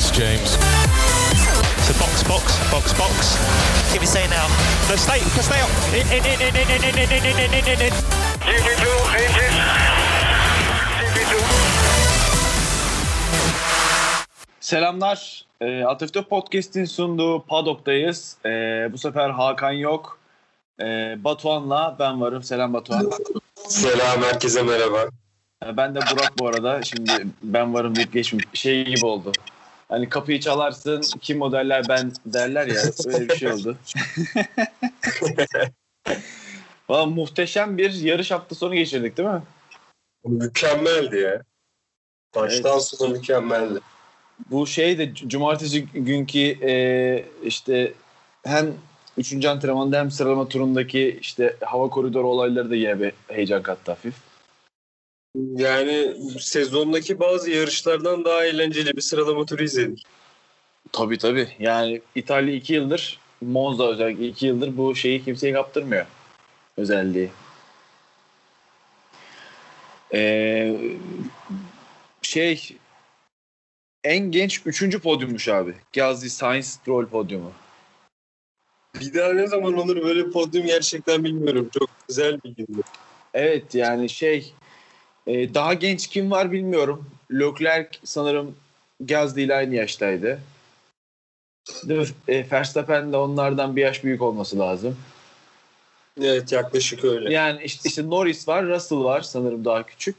[0.00, 0.50] it's James.
[1.84, 3.36] So box, box, box, box.
[3.92, 4.46] Give me say now.
[4.88, 5.70] No, stay, stay up.
[5.92, 7.94] In, in, in, in, in, in, in, in, in, in, in, in.
[8.48, 8.86] GP2,
[9.20, 9.56] engine.
[11.00, 11.34] GP2.
[14.60, 15.44] Selamlar.
[15.60, 18.36] E, Atıfta Podcast'in sunduğu Padok'tayız.
[18.44, 18.48] E,
[18.92, 20.18] bu sefer Hakan yok.
[20.80, 20.84] E,
[21.24, 22.42] Batuhan'la ben varım.
[22.42, 23.10] Selam Batuhan.
[23.68, 25.06] Selam herkese merhaba.
[25.66, 26.82] E, ben de Burak bu arada.
[26.82, 28.44] Şimdi ben varım deyip geçmiş.
[28.54, 29.32] Şey gibi oldu.
[29.90, 32.82] Hani kapıyı çalarsın kim modeller ben derler ya.
[33.06, 33.76] Öyle bir şey oldu.
[36.88, 39.42] Valla muhteşem bir yarış hafta sonu geçirdik değil mi?
[40.24, 41.42] Mükemmeldi ya.
[42.36, 42.82] Baştan Evet.
[42.82, 43.80] sona mükemmeldi.
[44.50, 47.92] Bu şey de cumartesi günkü e, işte
[48.42, 48.74] hem
[49.18, 49.44] 3.
[49.44, 54.29] antrenmanda hem sıralama turundaki işte hava koridoru olayları da yine bir heyecan kattı hafif.
[55.36, 60.06] Yani sezondaki bazı yarışlardan daha eğlenceli bir sıralama turu izledik.
[60.92, 61.48] Tabii tabii.
[61.58, 66.06] Yani İtalya 2 yıldır Monza özellikle 2 yıldır bu şeyi kimseye kaptırmıyor.
[66.76, 67.30] Özelliği.
[70.14, 70.76] Ee,
[72.22, 72.76] şey
[74.04, 74.98] en genç 3.
[74.98, 75.74] podyummuş abi.
[75.92, 77.52] Gazli Science Stroll podyumu.
[79.00, 81.70] Bir daha ne zaman olur böyle podyum gerçekten bilmiyorum.
[81.78, 82.82] Çok güzel bir gündü.
[83.34, 84.54] Evet yani şey
[85.26, 87.10] e, daha genç kim var bilmiyorum.
[87.32, 88.56] Leclerc sanırım
[89.00, 90.40] Gazli ile aynı yaştaydı.
[92.28, 94.96] E, Verstappen de onlardan bir yaş büyük olması lazım.
[96.20, 97.32] Evet yaklaşık öyle.
[97.32, 100.16] Yani işte, işte Norris var, Russell var sanırım daha küçük.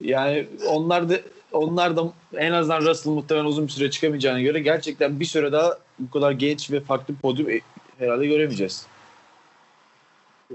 [0.00, 1.20] Yani onlar da
[1.52, 5.78] onlar da en azından Russell muhtemelen uzun bir süre çıkamayacağına göre gerçekten bir süre daha
[5.98, 7.60] bu kadar genç ve farklı bir podyum e,
[7.98, 8.86] herhalde göremeyeceğiz.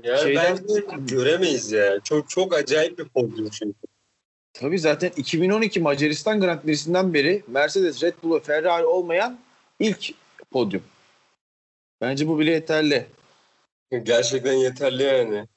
[0.03, 1.99] Yani şeyden- bence göremeyiz ya.
[1.99, 3.79] Çok çok acayip bir podyum çünkü.
[4.53, 9.39] Tabii zaten 2012 Macaristan Grand Prix'sinden beri Mercedes, Red Bull ve Ferrari olmayan
[9.79, 10.13] ilk
[10.51, 10.83] podyum.
[12.01, 13.05] Bence bu bile yeterli.
[14.03, 15.47] Gerçekten yeterli yani.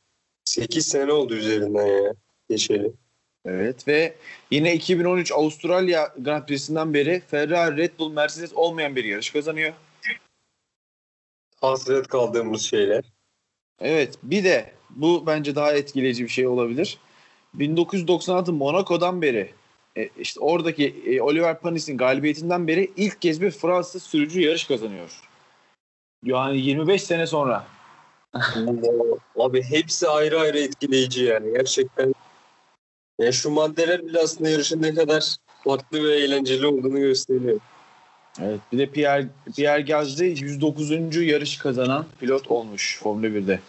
[0.44, 2.14] 8 sene oldu üzerinden ya.
[2.48, 2.92] Geçeli.
[3.44, 4.14] Evet ve
[4.50, 9.72] yine 2013 Avustralya Grand Prix'sinden beri Ferrari, Red Bull, Mercedes olmayan bir yarış kazanıyor.
[11.60, 13.04] Hasret kaldığımız şeyler.
[13.80, 16.98] Evet bir de bu bence daha etkileyici bir şey olabilir.
[17.54, 19.52] 1996 Monaco'dan beri
[19.96, 25.20] e, işte oradaki e, Oliver Panis'in galibiyetinden beri ilk kez bir Fransız sürücü yarış kazanıyor.
[26.24, 27.66] Yani 25 sene sonra.
[29.36, 31.52] Abi hepsi ayrı ayrı etkileyici yani.
[31.52, 32.14] Gerçekten
[33.20, 37.60] ya şu maddeler bile aslında yarışın ne kadar farklı ve eğlenceli olduğunu gösteriyor.
[38.42, 41.16] Evet bir de Pierre, Pierre Gasly 109.
[41.16, 43.60] yarış kazanan pilot olmuş Formula 1'de.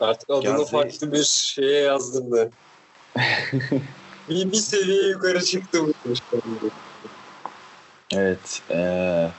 [0.00, 2.50] Artık adını Gasly- farklı bir şeye yazdırdı.
[4.30, 5.92] bir, bir seviye yukarı çıktı bu.
[8.12, 8.62] Evet.
[8.70, 9.30] eee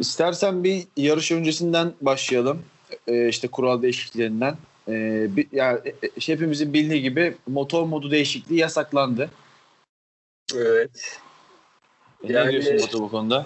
[0.00, 2.62] istersen bir yarış öncesinden başlayalım.
[3.06, 4.56] Eee işte kural değişikliklerinden.
[4.88, 9.30] Eee bir, yani e, e, hepimizin bildiği gibi motor modu değişikliği yasaklandı.
[10.56, 11.20] Evet.
[12.22, 13.44] Yani- Ne diyorsun Batu bu konuda?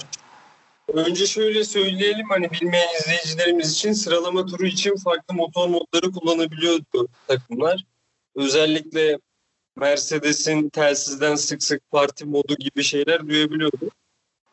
[0.92, 7.84] Önce şöyle söyleyelim hani bilmeyen izleyicilerimiz için sıralama turu için farklı motor modları kullanabiliyordu takımlar.
[8.34, 9.18] Özellikle
[9.76, 13.90] Mercedes'in telsizden sık sık parti modu gibi şeyler duyabiliyordu.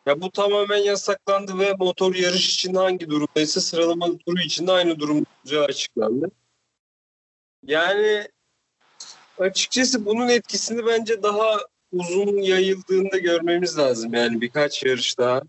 [0.06, 4.98] Ya bu tamamen yasaklandı ve motor yarış için hangi durumdaysa sıralama turu için de aynı
[4.98, 6.30] durum olacağı açıklandı.
[7.66, 8.28] Yani
[9.38, 11.58] açıkçası bunun etkisini bence daha
[11.92, 15.42] uzun yayıldığında görmemiz lazım yani birkaç yarış daha.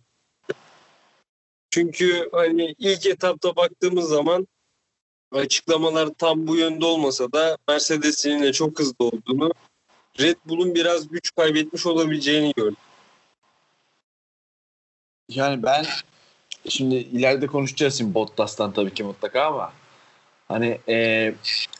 [1.69, 4.47] Çünkü hani ilk etapta baktığımız zaman
[5.31, 9.51] açıklamalar tam bu yönde olmasa da Mercedes'in yine çok hızlı olduğunu,
[10.19, 12.77] Red Bull'un biraz güç kaybetmiş olabileceğini gördük.
[15.29, 15.85] Yani ben
[16.69, 19.73] şimdi ileride konuşacağız şimdi Bottas'tan tabii ki mutlaka ama
[20.47, 21.35] hani eee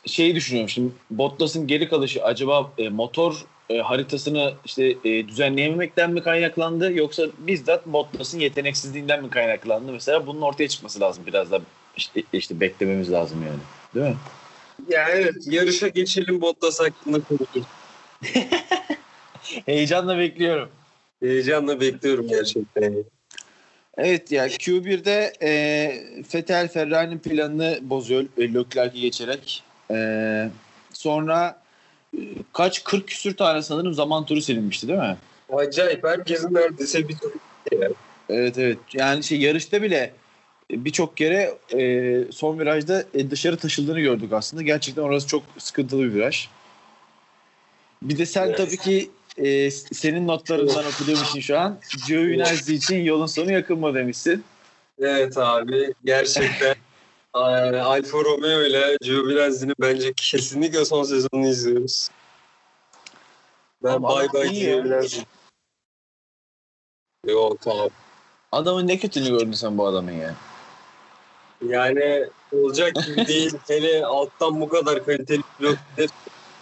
[0.05, 6.23] şeyi düşünüyorum şimdi Bottas'ın geri kalışı acaba e, motor e, haritasını işte e, düzenleyememekten mi
[6.23, 11.61] kaynaklandı yoksa bizzat Bottas'ın yeteneksizliğinden mi kaynaklandı mesela bunun ortaya çıkması lazım biraz da
[11.97, 13.59] işte, işte beklememiz lazım yani
[13.95, 14.17] değil mi?
[14.89, 17.67] Ya evet yarışa geçelim Bottas hakkında konuşuruz.
[19.65, 20.69] Heyecanla bekliyorum.
[21.19, 23.03] Heyecanla bekliyorum gerçekten.
[23.97, 25.51] Evet ya Q1'de e,
[26.35, 29.63] Vettel Ferrari'nin planını bozuyor e, Leclerc'i geçerek.
[29.91, 30.49] E,
[30.93, 31.62] sonra
[32.53, 35.17] kaç 40 küsür tane sanırım zaman turu silinmişti değil mi?
[35.53, 37.31] Acayip herkesin neredeyse bir tur.
[38.29, 38.77] Evet evet.
[38.93, 40.13] Yani şey yarışta bile
[40.71, 44.63] birçok kere e, son virajda e, dışarı taşıldığını gördük aslında.
[44.63, 46.47] Gerçekten orası çok sıkıntılı bir viraj.
[48.01, 48.57] Bir de sen Evet.
[48.57, 53.93] tabii ki e, senin notlarından okuduğum için şu an Giovinazzi için yolun sonu yakın mı
[53.93, 54.43] demişsin.
[54.99, 56.75] Evet abi gerçekten
[57.33, 62.09] Alfa Romeo ile Giovinazzi'nin bence kesinlikle son sezonunu izliyoruz.
[63.83, 64.49] Ben bay bay.
[64.49, 65.25] Giovinazzi.
[67.27, 67.89] Yok abi.
[68.51, 70.35] Adamın ne kötülüğünü gördün sen bu adamın ya.
[71.67, 73.53] Yani olacak gibi değil.
[73.67, 75.77] Hele alttan bu kadar kaliteli pilot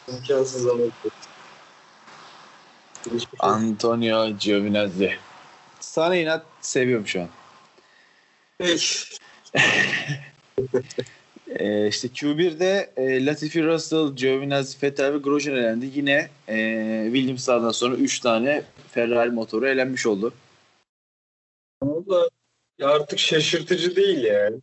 [0.07, 0.83] imkansız ama.
[3.03, 5.17] Şey- Antonio Giovinazzi.
[5.79, 7.29] Sana inat seviyorum şu an.
[8.57, 8.85] Peki.
[11.48, 15.89] Ee, işte Q1'de e, Latifi Russell, Giovinazzi, Vettel ve Grosjean elendi.
[15.94, 20.33] Yine e, Williams'lardan sonra 3 tane Ferrari motoru elenmiş oldu.
[21.83, 22.30] Valla
[22.80, 24.59] ya artık şaşırtıcı değil yani.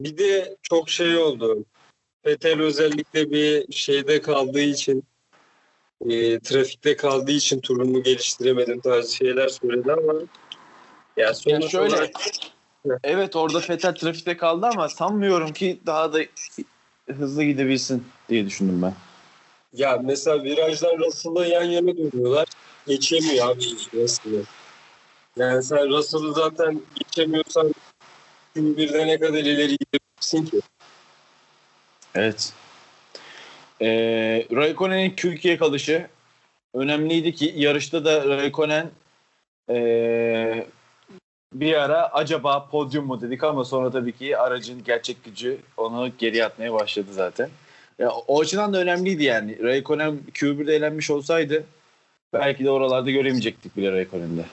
[0.00, 1.64] Bir de çok şey oldu.
[2.26, 5.04] Vettel özellikle bir şeyde kaldığı için
[6.08, 10.14] e, trafikte kaldığı için turumu geliştiremedim tarzı şeyler söyledi ama
[11.16, 12.10] ya sonuç Ya şöyle, olarak
[13.04, 16.18] evet orada Vettel trafikte kaldı ama sanmıyorum ki daha da
[17.06, 18.94] hızlı gidebilsin diye düşündüm ben.
[19.72, 22.48] ya mesela virajdan Russell'la yan yana duruyorlar.
[22.86, 24.42] Geçemiyor abi Russell'ı.
[25.36, 27.74] Yani sen Russell'ı zaten geçemiyorsan
[28.56, 30.60] birden ne kadar ileri gidebilirsin ki?
[32.14, 32.52] Evet.
[33.82, 36.08] Ee, Raikkonen'in Q2'ye kalışı
[36.74, 38.90] önemliydi ki yarışta da Raikkonen
[39.70, 40.66] ee,
[41.52, 46.44] bir ara acaba podyum mu dedik ama sonra tabii ki aracın gerçek gücü onu geri
[46.44, 47.50] atmaya başladı zaten.
[47.98, 49.62] Ya, o açıdan da önemliydi yani.
[49.62, 51.64] Raikkonen Q1'de elenmiş olsaydı
[52.32, 54.44] belki de oralarda göremeyecektik bile Raikkonen'de.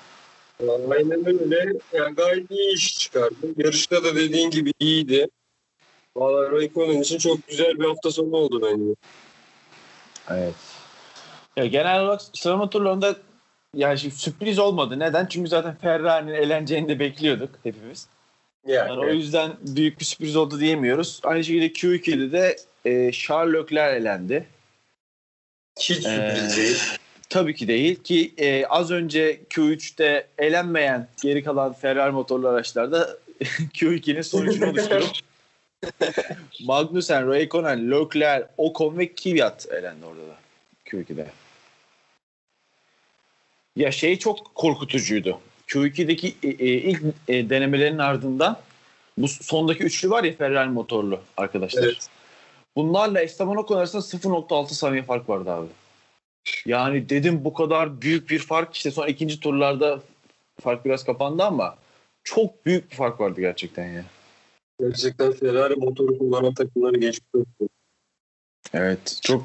[0.90, 1.74] Aynen öyle.
[1.94, 3.36] Yani gayet iyi iş çıkardı.
[3.58, 5.28] Yarışta da dediğin gibi iyiydi.
[6.16, 8.96] Valla Raikkonen için çok güzel bir hafta sonu oldu bence.
[10.30, 10.54] Evet.
[11.58, 13.16] Ya genel olarak sıralama turlarında
[13.74, 15.00] yani şimdi sürpriz olmadı.
[15.00, 15.26] Neden?
[15.26, 18.08] Çünkü zaten Ferrari'nin eleneceğini de bekliyorduk hepimiz.
[18.68, 21.22] Yani, Yani o yüzden büyük bir sürpriz oldu diyemiyoruz.
[21.24, 24.48] Aynı şekilde Q2'de de e, Charles Leclerc elendi.
[25.80, 26.78] hiç Ee, sürpriz değil.
[27.30, 33.18] Tabii ki değil ki e, az önce Q3'te elenmeyen geri kalan Ferrari motorlu araçlarda
[33.74, 35.12] Q2'nin sonucunu oluşturup
[36.64, 40.36] Magnussen, Raikkonen, Leclerc, Ocon ve Kvyat elendi orada da
[40.86, 41.28] Q2'de.
[43.78, 45.40] Ya şey çok korkutucuydu.
[45.68, 48.60] Q2'deki e, e, ilk e, denemelerin ardından
[49.18, 51.84] bu sondaki üçlü var ya Ferrari motorlu arkadaşlar.
[51.84, 52.10] Evet.
[52.76, 55.68] Bunlarla Esteban Ocon arasında 0.6 saniye fark vardı abi.
[56.66, 60.02] Yani dedim bu kadar büyük bir fark işte son ikinci turlarda
[60.62, 61.76] fark biraz kapandı ama
[62.24, 64.06] çok büyük bir fark vardı gerçekten ya.
[64.80, 67.46] Gerçekten Ferrari motoru kullanan takımları geçmiş.
[68.74, 69.44] Evet çok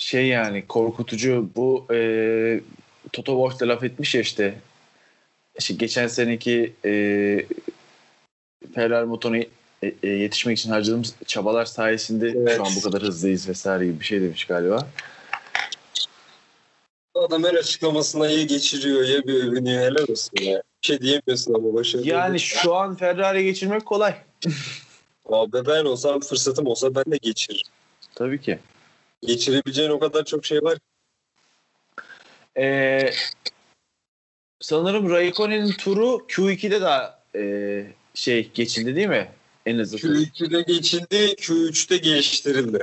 [0.00, 2.60] şey yani korkutucu bu e,
[3.12, 4.54] Toto Wolff da laf etmiş ya işte,
[5.58, 6.92] işte geçen seneki e,
[8.74, 9.36] Ferrari motoruna
[9.82, 12.56] e, e, yetişmek için harcadığımız çabalar sayesinde Evet.
[12.56, 14.88] şu an bu kadar hızlıyız vesaire gibi bir şey demiş galiba.
[17.14, 19.80] Adam her açıklamasına ya geçiriyor ya bir övünüyor.
[19.82, 20.62] Helal olsun ya.
[20.82, 22.08] Bir şey diyemiyorsun ama başarılı.
[22.08, 24.14] Yani şu an Ferrari geçirmek kolay.
[25.28, 27.70] Abi ben olsam fırsatım olsa ben de geçiririm.
[28.14, 28.58] Tabii ki.
[29.26, 30.78] Geçirebileceğin o kadar çok şey var.
[32.58, 33.10] Ee,
[34.60, 39.28] sanırım Raikkonen'in turu Q2'de de e, şey geçildi değil mi?
[39.66, 40.08] En tur.
[40.08, 42.80] Q2'de geçildi, Q3'te geliştirildi.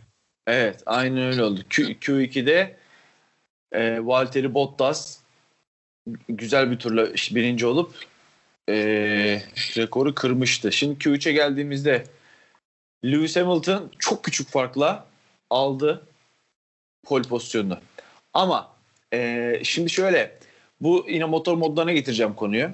[0.47, 1.61] Evet, aynen öyle oldu.
[1.69, 2.77] Q, Q2'de
[3.71, 5.19] e, Valtteri Bottas
[6.29, 7.95] güzel bir turla birinci olup
[8.69, 8.75] e,
[9.77, 10.71] rekoru kırmıştı.
[10.71, 12.03] Şimdi Q3'e geldiğimizde
[13.05, 15.07] Lewis Hamilton çok küçük farkla
[15.49, 16.07] aldı
[17.07, 17.77] pole pozisyonunu.
[18.33, 18.69] Ama
[19.13, 20.37] e, şimdi şöyle
[20.81, 22.69] bu yine motor modlarına getireceğim konuyu.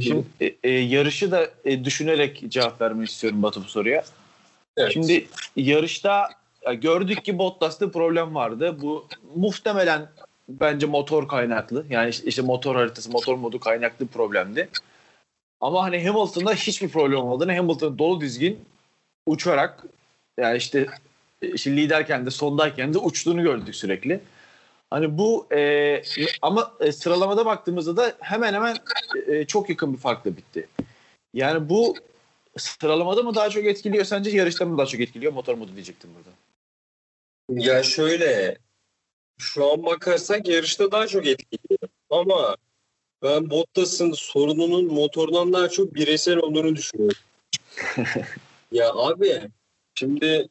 [0.00, 4.04] Şimdi e, e, yarışı da e, düşünerek cevap vermek istiyorum Batu bu soruya.
[4.76, 4.92] Evet.
[4.92, 6.28] Şimdi yarışta
[6.66, 8.76] ya gördük ki Bottas'ta problem vardı.
[8.82, 9.06] Bu
[9.36, 10.08] muhtemelen
[10.48, 11.84] bence motor kaynaklı.
[11.90, 14.68] Yani işte, işte motor haritası, motor modu kaynaklı problemdi.
[15.60, 18.60] Ama hani Hamilton'da hiçbir problem olmadığını Hamilton dolu dizgin
[19.26, 19.84] uçarak
[20.38, 20.86] yani işte,
[21.42, 24.20] işte liderken de sondayken de uçtuğunu gördük sürekli.
[24.90, 26.02] Hani bu e,
[26.42, 28.76] ama e, sıralamada baktığımızda da hemen hemen
[29.26, 30.68] e, çok yakın bir farkla bitti.
[31.34, 31.96] Yani bu
[32.56, 36.30] sıralamada mı daha çok etkiliyor sence yarışta mı daha çok etkiliyor motor modu diyecektim burada.
[37.66, 38.58] Ya şöyle,
[39.38, 41.78] şu an bakarsak yarışta daha çok etkili.
[42.10, 42.56] Ama
[43.22, 47.18] ben Bottas'ın sorununun motordan daha çok bireysel olduğunu düşünüyorum.
[48.72, 49.40] ya abi,
[49.94, 50.48] şimdi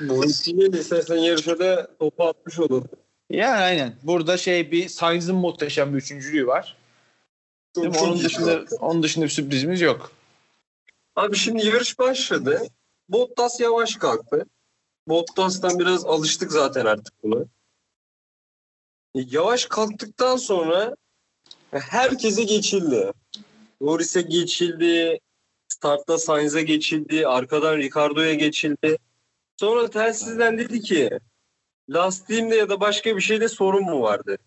[0.00, 2.88] Bu vesileyle istersen yarışa da topu atmış olalım.
[3.30, 3.94] Yani aynen.
[4.02, 6.76] Burada şey bir Sainz'ın muhteşem bir üçüncülüğü var.
[7.76, 7.98] Değil mi?
[7.98, 10.12] Onun dışında onun dışında bir sürprizimiz yok.
[11.16, 12.62] Abi şimdi yarış başladı.
[13.08, 14.46] Bottas yavaş kalktı.
[15.08, 17.44] Bottas'tan biraz alıştık zaten artık buna.
[19.14, 20.96] E, Yavaş kalktıktan sonra
[21.70, 23.12] herkese geçildi.
[23.80, 25.20] Norris'e geçildi.
[25.68, 27.26] Startta Sainz'e geçildi.
[27.26, 28.98] Arkadan Ricardo'ya geçildi.
[29.56, 31.10] Sonra telsizden dedi ki
[31.88, 34.38] lastiğimde ya da başka bir şeyde sorun mu vardı?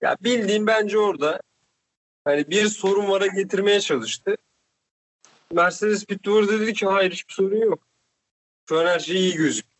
[0.00, 1.40] Ya bildiğim bence orada
[2.24, 4.36] hani bir sorun vara getirmeye çalıştı.
[5.52, 7.86] Mercedes Pit Duvar'da dedi ki hayır hiçbir sorun yok.
[8.68, 9.76] Şu an her şey iyi gözüküyor.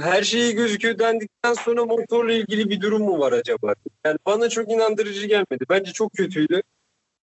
[0.00, 3.74] Her şey iyi gözüküyor dendikten sonra motorla ilgili bir durum mu var acaba?
[4.04, 5.64] Yani bana çok inandırıcı gelmedi.
[5.68, 6.62] Bence çok kötüydü.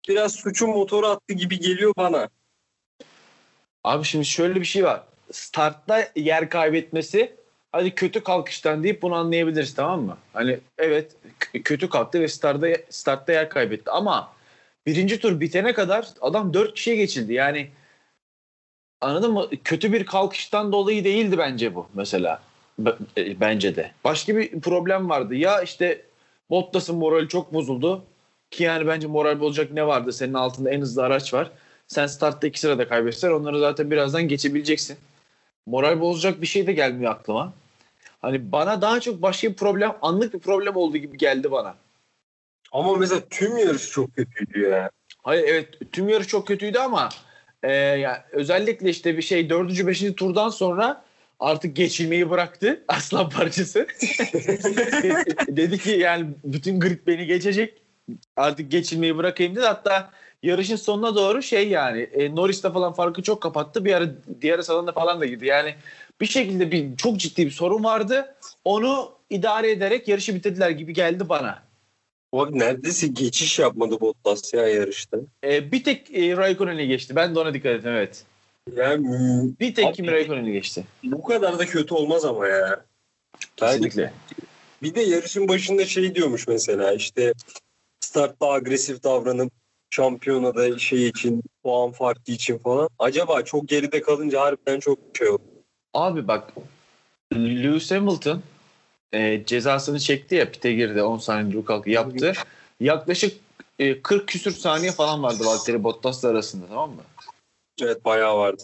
[0.08, 2.28] Biraz suçun motoru attı gibi geliyor bana.
[3.84, 5.12] Abi şimdi şöyle bir şey var.
[5.32, 7.32] Startta yer kaybetmesi
[7.72, 10.16] hadi kötü kalkıştan deyip bunu anlayabiliriz tamam mı?
[10.32, 11.16] Hani evet
[11.64, 14.32] kötü kalktı ve startta, startta yer kaybetti ama
[14.86, 17.32] birinci tur bitene kadar adam dört kişiye geçildi.
[17.32, 17.70] Yani
[19.00, 19.46] anladın mı?
[19.64, 22.42] Kötü bir kalkıştan dolayı değildi bence bu mesela.
[22.78, 23.92] B- e, bence de.
[24.04, 25.34] Başka bir problem vardı.
[25.34, 26.02] Ya işte
[26.50, 28.04] Bottas'ın morali çok bozuldu.
[28.50, 30.12] Ki yani bence moral bozacak ne vardı?
[30.12, 31.50] Senin altında en hızlı araç var.
[31.86, 34.96] Sen startta iki sırada kaybetsen onları zaten birazdan geçebileceksin.
[35.66, 37.52] Moral bozacak bir şey de gelmiyor aklıma.
[38.23, 41.75] Hani bana daha çok başka bir problem, anlık bir problem olduğu gibi geldi bana.
[42.73, 44.90] Ama mesela tüm yarış çok kötüydü ya.
[45.23, 47.09] Hayır evet tüm yarış çok kötüydü ama
[47.62, 51.04] e, yani özellikle işte bir şey dördüncü beşinci turdan sonra
[51.40, 53.87] artık geçilmeyi bıraktı aslan parçası.
[55.49, 57.83] dedi ki yani bütün grid beni geçecek
[58.37, 59.64] artık geçilmeyi bırakayım dedi.
[59.64, 60.11] Hatta
[60.42, 63.84] yarışın sonuna doğru şey yani e, Norris'te falan farkı çok kapattı.
[63.84, 65.46] Bir ara diğer salonda falan da girdi.
[65.46, 65.75] Yani
[66.20, 68.34] bir şekilde bir çok ciddi bir sorun vardı.
[68.64, 71.62] Onu idare ederek yarışı bitirdiler gibi geldi bana.
[72.32, 75.18] Abi neredeyse geçiş yapmadı Bottas ya yarışta.
[75.44, 77.16] E, bir tek e, Raikkonen'e geçti.
[77.16, 78.25] Ben de ona dikkat ettim evet.
[78.76, 79.04] Yani
[79.61, 80.84] Bir tek Abi- Kimi Raikkonen'e geçti.
[81.04, 82.84] bu kadar da kötü olmaz ama ya.
[83.56, 84.12] Kesinlikle.
[84.82, 87.32] Bir de yarışın başında şey diyormuş mesela işte
[88.00, 89.52] startta agresif davranıp
[89.92, 92.88] şampiyonada şey için puan farkı için falan.
[92.99, 95.42] Acaba çok geride kalınca harbiden çok şey oldu.
[95.94, 96.52] Abi bak
[97.34, 98.42] Lewis Hamilton
[99.12, 102.32] e, cezasını çekti ya pite girdi 10 saniye dur kalk yaptı.
[102.80, 103.37] Yaklaşık
[103.78, 107.02] e, 40 küsür saniye falan vardı Valtteri Bottas'la arasında tamam mı?
[107.82, 108.62] Evet bayağı vardı.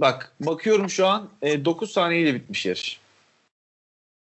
[0.00, 3.00] Bak bakıyorum şu an e, 9 saniyeyle bitmiş yarış.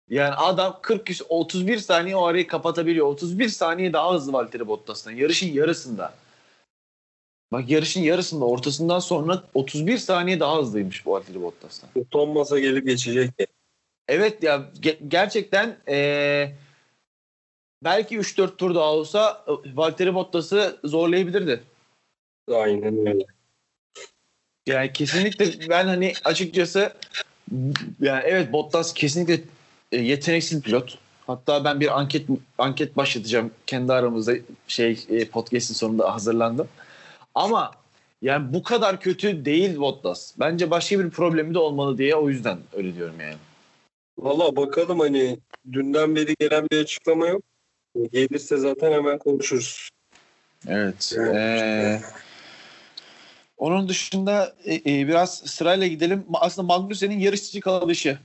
[0.09, 3.07] Yani adam 40 küsür 31 saniye o arayı kapatabiliyor.
[3.07, 5.11] 31 saniye daha hızlı Valtteri Bottas'tan.
[5.11, 6.13] Yarışın yarısında.
[7.51, 11.89] Bak yarışın yarısında ortasından sonra 31 saniye daha hızlıymış bu Valtteri Bottas'tan.
[11.95, 13.31] Utanmasa gelip geçecek.
[14.07, 16.55] Evet ya ge- gerçekten eee,
[17.83, 21.63] belki 3-4 tur daha olsa e, Valtteri Bottas'ı zorlayabilirdi.
[22.51, 23.25] Aynen öyle.
[24.67, 26.93] Yani kesinlikle ben hani açıkçası
[28.01, 29.39] yani evet Bottas kesinlikle
[29.91, 30.97] e, yeteneksiz pilot.
[31.27, 32.27] Hatta ben bir anket
[32.57, 34.33] anket başlatacağım kendi aramızda
[34.67, 36.67] şey e, podcast'in sonunda hazırlandım.
[37.35, 37.71] Ama
[38.21, 40.33] yani bu kadar kötü değil Bottas.
[40.39, 43.35] Bence başka bir problemi de olmalı diye o yüzden öyle diyorum yani.
[44.17, 45.37] Valla bakalım hani
[45.71, 47.41] dünden beri gelen bir açıklama yok.
[48.11, 49.89] Gelirse zaten hemen konuşuruz.
[50.67, 51.13] Evet.
[51.17, 51.35] Evet.
[51.35, 52.01] Ee,
[53.57, 56.25] onun dışında e, e, biraz sırayla gidelim.
[56.33, 58.19] Aslında Magnussen'in yarışçı kalışı.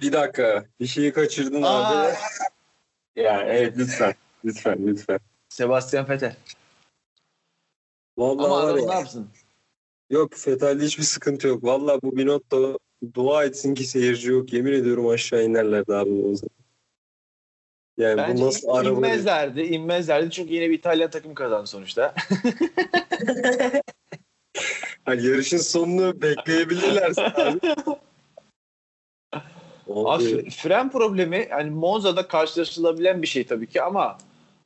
[0.00, 1.88] Bir dakika bir şeyi kaçırdın Aa.
[1.88, 2.14] abi.
[3.16, 4.14] Ya evet lütfen.
[4.44, 5.18] Lütfen lütfen.
[5.48, 6.36] Sebastian Vettel.
[8.18, 8.86] Vallahi Ama var adam ya.
[8.86, 9.28] ne yapsın?
[10.10, 11.64] Yok Fetal'de hiçbir sıkıntı yok.
[11.64, 12.78] Vallahi bu Binotto
[13.14, 14.52] dua etsin ki seyirci yok.
[14.52, 16.50] Yemin ediyorum aşağı inerlerdi abi o zaman.
[17.96, 18.88] Yani Bence bu nasıl araba?
[18.88, 19.60] inmezlerdi.
[19.62, 22.14] inmezlerdi çünkü yine bir İtalyan takım kazandı sonuçta.
[25.04, 27.60] Hani yarışın sonunu bekleyebilirlerse abi.
[29.90, 34.18] Abi, Abi, fre- fren problemi yani Monza'da karşılaşılabilen bir şey tabii ki ama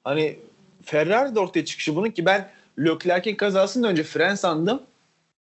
[0.04, 0.36] hani
[0.84, 4.82] Ferrari de ortaya çıkışı bunun ki ben Leclerc'in kazasından önce fren sandım.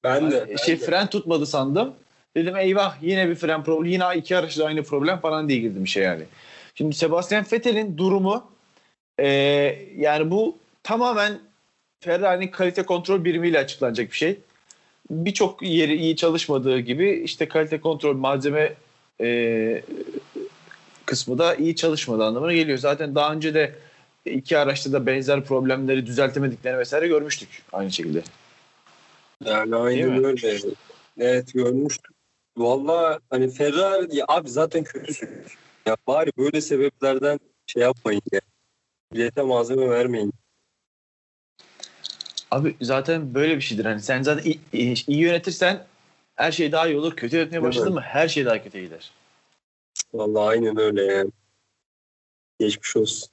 [0.04, 0.40] ben de.
[0.40, 0.86] Hani şey ben de.
[0.86, 1.94] fren tutmadı sandım.
[2.36, 3.94] Dedim eyvah yine bir fren problemi.
[3.94, 6.24] Yine iki araçta aynı problem falan diye girdim işe yani.
[6.76, 8.52] Şimdi Sebastian Vettel'in durumu
[9.20, 9.28] e,
[9.98, 11.40] yani bu tamamen
[12.00, 14.40] Ferrari'nin kalite kontrol birimiyle açıklanacak bir şey.
[15.10, 18.74] Birçok yeri iyi çalışmadığı gibi işte kalite kontrol malzeme
[19.22, 19.82] e,
[21.06, 22.78] kısmı da iyi çalışmadığı anlamına geliyor.
[22.78, 23.76] Zaten daha önce de
[24.26, 28.24] iki araçta da benzer problemleri düzeltemediklerini vesaire görmüştük aynı şekilde.
[29.46, 30.28] Yani Değil aynen mi?
[30.28, 30.60] öyle.
[31.20, 32.16] Evet görmüştüm.
[32.58, 35.30] Valla hani Ferrari ya abi zaten kötüsün.
[35.86, 38.42] Ya bari böyle sebeplerden şey yapmayın ya.
[39.14, 40.34] Bilete malzeme vermeyin.
[42.52, 43.86] Abi zaten böyle bir şeydir.
[43.86, 45.86] Hani sen zaten iyi- iyi yönetirsen
[46.38, 47.16] her şey daha iyi olur.
[47.16, 47.90] Kötü yönetmeye mi?
[47.90, 49.12] mı her şey daha kötüye gider.
[50.14, 51.32] Valla aynen öyle yani.
[52.60, 53.30] Geçmiş olsun.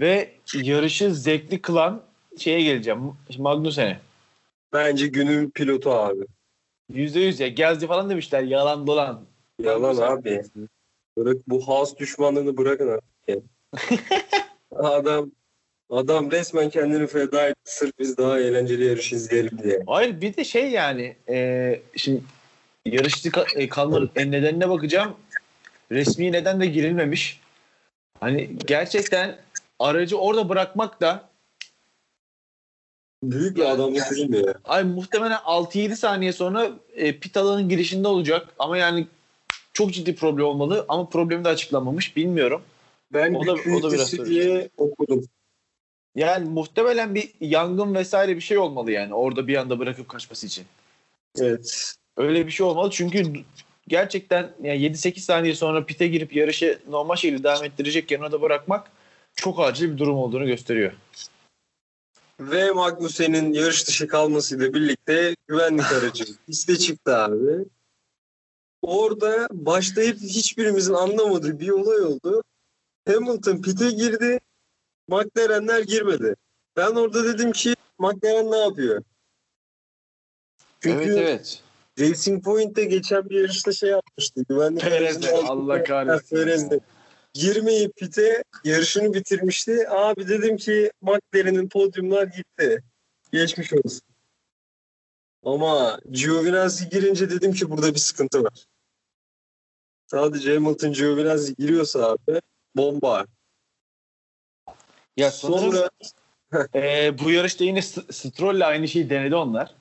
[0.00, 2.02] Ve yarışı zevkli kılan
[2.38, 3.12] şeye geleceğim.
[3.38, 4.00] Magnussen'e.
[4.72, 6.24] Bence günün pilotu abi.
[6.88, 7.48] Yüzde yüz ya.
[7.48, 8.42] Geldi falan demişler.
[8.42, 9.24] Yalan dolan.
[9.62, 10.16] Yalan Magnussen.
[10.16, 10.42] abi.
[11.18, 13.36] Bırak bu has düşmanlığını bırakın ya.
[14.76, 15.30] adam
[15.90, 19.82] adam resmen kendini feda etti sırf biz daha eğlenceli yarış izleyelim diye.
[19.86, 22.22] Hayır bir de şey yani e, şimdi
[22.86, 25.14] yarışçı ka- e, kalmanın en nedenine bakacağım.
[25.92, 27.40] Resmi neden de girilmemiş.
[28.20, 29.36] Hani gerçekten
[29.78, 31.28] aracı orada bırakmak da
[33.22, 34.54] Büyük bir Yani- adamlık değil mi ya?
[34.64, 39.06] ay muhtemelen 6-7 saniye sonra e, pit alanın girişinde olacak ama yani
[39.72, 42.62] çok ciddi problem olmalı ama problemi de açıklanmamış bilmiyorum.
[43.12, 45.24] Ben O da- o da biraz diye okudum.
[46.18, 50.64] Yani muhtemelen bir yangın vesaire bir şey olmalı yani orada bir anda bırakıp kaçması için.
[51.40, 51.94] Evet.
[52.16, 53.32] Öyle bir şey olmalı çünkü
[53.88, 58.90] gerçekten yani 7-8 saniye sonra pite girip yarışı normal şekilde devam ettirecekken orada bırakmak
[59.34, 60.92] çok acil bir durum olduğunu gösteriyor.
[62.40, 67.64] Ve Magnussen'in yarış dışı kalmasıyla birlikte güvenlik aracı piste çıktı abi.
[68.82, 72.42] Orada başlayıp hiçbirimizin anlamadığı bir olay oldu.
[73.08, 74.40] Hamilton pite girdi.
[75.08, 76.34] McLaren'ler girmedi.
[76.76, 79.02] Ben orada dedim ki McLaren ne yapıyor?
[80.80, 81.62] Çünkü evet.
[82.00, 84.44] Racing Point'te geçen bir yarışta şey yapmıştı.
[84.48, 86.36] Güvenlik Perez'de, Allah kahretsin.
[86.36, 86.80] Perez'de.
[87.34, 89.88] Girmeyip pite yarışını bitirmişti.
[89.88, 92.82] Abi dedim ki McLaren'in podyumlar gitti.
[93.32, 94.00] Geçmiş olsun.
[95.44, 98.64] Ama Giovinazzi girince dedim ki burada bir sıkıntı var.
[100.06, 102.40] Sadece Hamilton Giovinazzi giriyorsa abi
[102.76, 103.26] bomba.
[105.18, 105.88] Ya sanırım Sonra
[106.74, 109.74] e, bu yarışta yine Stroll'le aynı şeyi denedi onlar.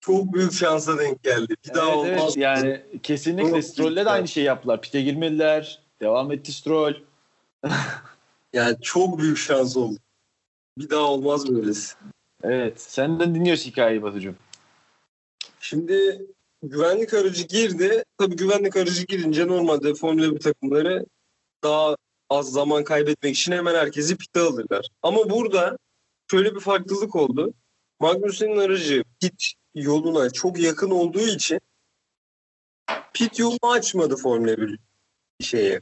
[0.00, 1.54] çok büyük şansa denk geldi.
[1.68, 2.20] Bir daha Evet, evet.
[2.20, 2.36] olmaz.
[2.36, 4.82] Yani kesinlikle Stroll'le de aynı şeyi yaptılar.
[4.82, 5.82] Pite girmediler.
[6.00, 6.94] Devam etti Stroll.
[8.52, 9.98] Yani çok büyük şans oldu.
[10.78, 11.94] Bir daha olmaz böylesi.
[12.42, 12.80] Evet.
[12.80, 14.34] Senden dinliyoruz hikayeyi Batucuğum.
[15.60, 16.26] Şimdi
[16.62, 18.04] güvenlik aracı girdi.
[18.18, 21.06] Tabii güvenlik aracı girince normalde Formula 1 takımları
[21.64, 21.96] daha
[22.30, 24.88] az zaman kaybetmek için hemen herkesi pite alırlar.
[25.02, 25.78] Ama burada
[26.30, 27.54] şöyle bir farklılık oldu.
[28.00, 31.60] Magnussen'in aracı pit yoluna çok yakın olduğu için
[33.12, 34.78] pit yolunu açmadı Formula 1
[35.40, 35.80] şeye.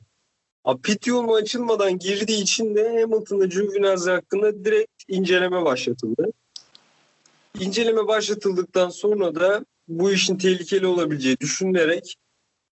[0.65, 6.33] Abi pit yolunu açılmadan girdiği için de Hamilton'la Giovinazzi hakkında direkt inceleme başlatıldı.
[7.61, 12.17] İnceleme başlatıldıktan sonra da bu işin tehlikeli olabileceği düşünülerek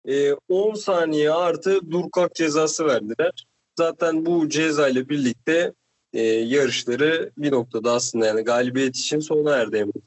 [0.05, 3.47] e, 10 saniye artı dur kalk cezası verdiler.
[3.83, 5.73] Zaten bu ceza ile birlikte
[6.13, 10.03] e, yarışları bir noktada aslında yani galibiyet için sona erdi Hamilton.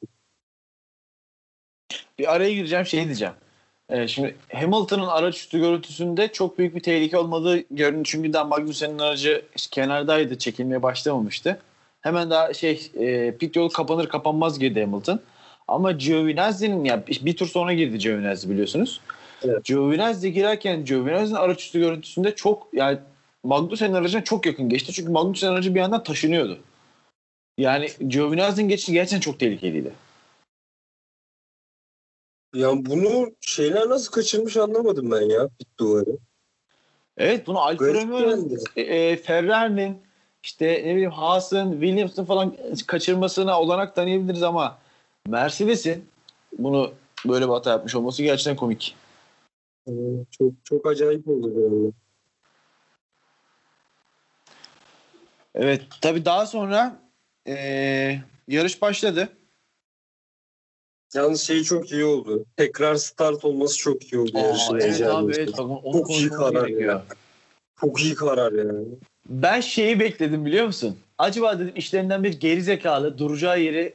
[2.20, 3.34] Bir araya gireceğim şey diyeceğim.
[3.90, 8.06] Ee, şimdi Hamilton'ın araç üstü görüntüsünde çok büyük bir tehlike olmadığı görünüyor.
[8.06, 10.38] Çünkü daha Magnussen'in aracı kenardaydı.
[10.38, 11.60] Çekilmeye başlamamıştı.
[12.02, 15.20] Hemen daha şey e, pit yolu kapanır kapanmaz girdi Hamilton.
[15.68, 19.02] Ama Giovinazzi'nin ya bir, bir tur sonra girdi Giovinazzi biliyorsunuz.
[19.44, 19.64] Evet.
[19.64, 22.98] Giovinazzi girerken Giovinazzi'nin araç üstü görüntüsünde çok yani
[23.46, 24.94] Magnussen'in aracına çok yakın geçti.
[24.94, 26.60] Çünkü Magnussen'in aracı bir yandan taşınıyordu.
[27.58, 29.94] Yani Giovinazzi'nin geçişi gerçekten çok tehlikeliydi.
[32.56, 36.18] Yani bunu şeyler nasıl kaçırmış anlamadım ben ya pit duvarı.
[37.18, 39.98] Evet bunu Alfa Romeo'nun e, e, Ferrari'nin
[40.44, 42.56] işte ne bileyim Haas'ın, Williams'ın falan
[42.88, 44.78] kaçırmasına olanak tanıyabiliriz ama
[45.28, 46.06] Mercedes'in
[46.58, 46.92] bunu
[47.28, 48.96] böyle bir hata yapmış olması gerçekten komik.
[50.32, 51.92] Çok çok acayip oldu yani.
[55.56, 57.00] Evet tabii daha sonra
[57.48, 57.56] e,
[58.48, 59.30] yarış başladı.
[61.13, 62.46] Yalnız şey çok iyi oldu.
[62.58, 64.80] Tekrar start olması çok iyi oldu yarışın.
[64.80, 66.94] evet abi evet onu Çok iyi karar gerekiyor.
[66.94, 67.06] ya.
[67.82, 68.88] Çok iyi karar yani.
[69.30, 70.98] Ben şeyi bekledim biliyor musun?
[71.18, 73.94] Acaba dedim işlerinden bir gerizekalı duracağı yeri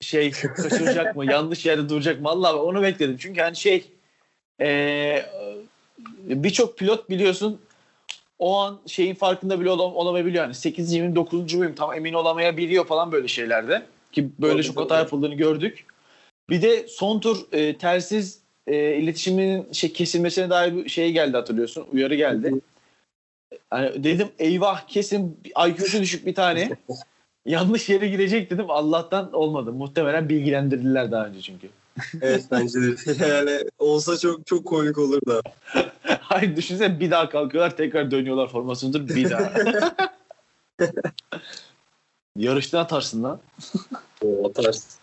[0.00, 1.26] şey kaçıracak mı?
[1.30, 2.28] yanlış yerde duracak mı?
[2.28, 3.16] Allah onu bekledim.
[3.20, 3.92] Çünkü hani şey
[4.60, 5.26] eee,
[6.18, 7.60] birçok pilot biliyorsun
[8.38, 10.44] o an şeyin farkında bile olam- olamayabiliyor.
[10.44, 10.92] Yani 8.
[10.92, 11.54] miyim 9.
[11.54, 13.82] muyum tam emin olamayabiliyor falan böyle şeylerde.
[14.12, 15.84] Ki böyle çok hata yapıldığını gördük.
[16.50, 21.86] Bir de son tur e, telsiz e, iletişimin şey kesilmesine dair bir şey geldi hatırlıyorsun.
[21.92, 22.54] Uyarı geldi.
[23.70, 26.70] Hani dedim eyvah kesin IQ'su düşük bir tane.
[27.46, 28.64] Yanlış yere girecek dedim.
[28.68, 29.72] Allah'tan olmadı.
[29.72, 31.68] Muhtemelen bilgilendirdiler daha önce çünkü.
[32.22, 32.94] Evet bence de.
[33.28, 35.42] Yani olsa çok çok komik olur da.
[36.20, 39.52] Hayır düşünsene bir daha kalkıyorlar tekrar dönüyorlar formasyonudur bir daha.
[42.36, 43.40] Yarışta atarsın lan.
[44.22, 44.98] O tarz.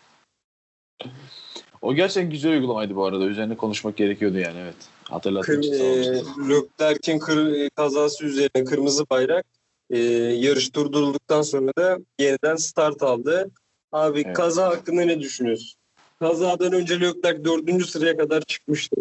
[1.82, 3.26] O gerçekten güzel uygulamaydı bu arada.
[3.26, 4.76] Üzerine konuşmak gerekiyordu yani evet.
[5.04, 9.46] Hatırlattığın için e, Leclerc'in kır, kazası üzerine kırmızı bayrak
[9.90, 13.52] e, yarış durdurulduktan sonra da yeniden start aldı.
[13.92, 14.38] Abi Evet.
[14.38, 15.80] kaza hakkında ne düşünüyorsun?
[16.20, 18.96] Kazadan önce Leclerc dördüncü sıraya kadar çıkmıştı.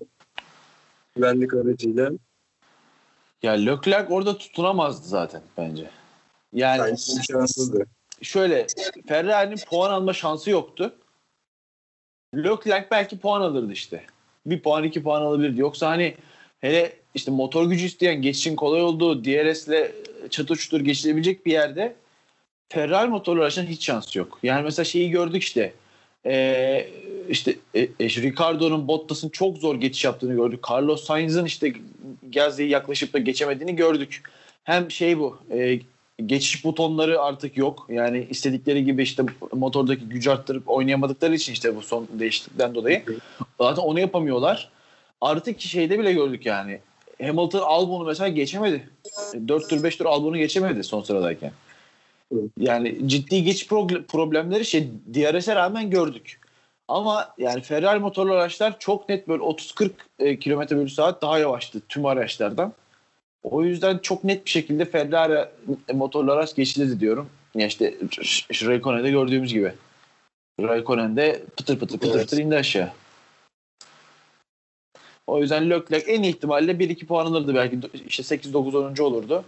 [1.17, 2.11] Güvenlik aracıyla.
[3.43, 5.91] Ya Leclerc orada tutunamazdı zaten bence.
[6.53, 7.87] Yani Bence imkansızdı.
[8.23, 8.67] şöyle
[9.09, 10.95] Ferrari'nin puan alma şansı yoktu.
[12.35, 14.05] Leclerc belki puan alırdı işte.
[14.47, 15.61] Bir puan iki puan alabilirdi.
[15.61, 16.15] Yoksa hani
[16.61, 19.93] hele işte motor gücü isteyen geçişin kolay olduğu DRS'le
[20.31, 21.97] çatır çutur geçilebilecek bir yerde
[22.69, 24.39] Ferrari motorlu araçların hiç şansı yok.
[24.43, 25.75] Yani mesela şeyi gördük işte
[26.27, 26.89] ee,
[27.29, 30.65] işte e, e, Ricardo'nun Bottas'ın çok zor geçiş yaptığını gördük.
[30.71, 31.73] Carlos Sainz'ın işte
[32.35, 34.23] Gazze'yi yaklaşıp da geçemediğini gördük.
[34.65, 35.81] Hem şey bu e,
[36.27, 37.87] geçiş butonları artık yok.
[37.91, 43.03] Yani istedikleri gibi işte motordaki gücü arttırıp oynayamadıkları için işte bu son değişiklikten dolayı.
[43.61, 44.71] Zaten onu yapamıyorlar.
[45.21, 46.81] Artık şeyde bile gördük yani.
[47.23, 48.89] Hamilton Albon'u mesela geçemedi.
[49.49, 51.53] 4 tur 5 tur Albon'u geçemedi son sıradayken.
[52.59, 53.69] Yani ciddi geç
[54.09, 56.41] problemleri şey DRS'e rağmen gördük.
[56.89, 61.81] Ama yani Ferrari motorlu araçlar çok net böyle 30-40 e, km bölü saat daha yavaştı
[61.89, 62.73] tüm araçlardan.
[63.43, 65.49] O yüzden çok net bir şekilde Ferrari
[65.93, 67.29] motorlu araç geçildi diyorum.
[67.55, 67.95] Ya işte
[68.67, 69.73] Raikkonen'de gördüğümüz gibi.
[70.61, 72.31] Raikkonen'de pıtır pıtır pıtır Evet.
[72.31, 72.93] pıtır indi aşağı.
[75.27, 77.79] O yüzden Leclerc en ihtimalle 1-2 puan alırdı belki.
[78.07, 79.03] işte 8-9 10.
[79.03, 79.45] olurdu.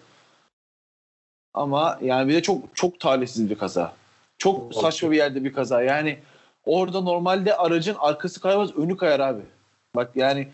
[1.57, 3.93] Ama yani bir de çok çok talihsiz bir kaza.
[4.39, 5.83] Çok saçma bir yerde bir kaza.
[5.83, 6.19] Yani
[6.65, 9.43] orada normalde aracın arkası kaymaz önü kayar abi.
[9.95, 10.49] Bak yani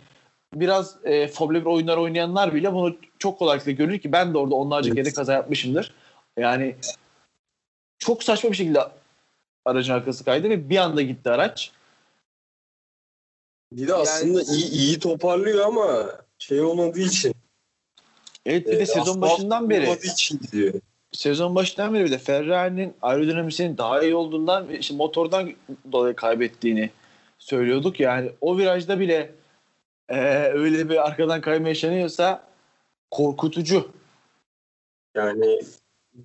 [0.55, 4.55] biraz e, Formula 1 oyunlar oynayanlar bile bunu çok kolaylıkla görür ki ben de orada
[4.55, 5.05] onlarca Evet.
[5.05, 5.95] kere kaza yapmışımdır.
[6.39, 6.77] Yani
[7.99, 8.81] çok saçma bir şekilde
[9.65, 11.73] aracın arkası kaydı ve bir anda gitti araç.
[13.73, 16.07] Bir de aslında iyi, iyi toparlıyor ama
[16.39, 17.35] şey olmadığı için.
[18.47, 20.75] Evet bir e, de sezon asfalt başından beri olmadığı için gidiyor.
[21.13, 25.53] Sezon başından beri bir de Ferrari'nin aerodinamisinin daha iyi olduğundan işte motordan
[25.93, 26.91] dolayı kaybettiğini
[27.39, 28.01] söylüyorduk.
[28.01, 29.35] Yani o virajda bile
[30.09, 32.49] e, öyle bir arkadan kayma yaşanıyorsa
[33.11, 33.91] korkutucu.
[35.15, 35.61] Yani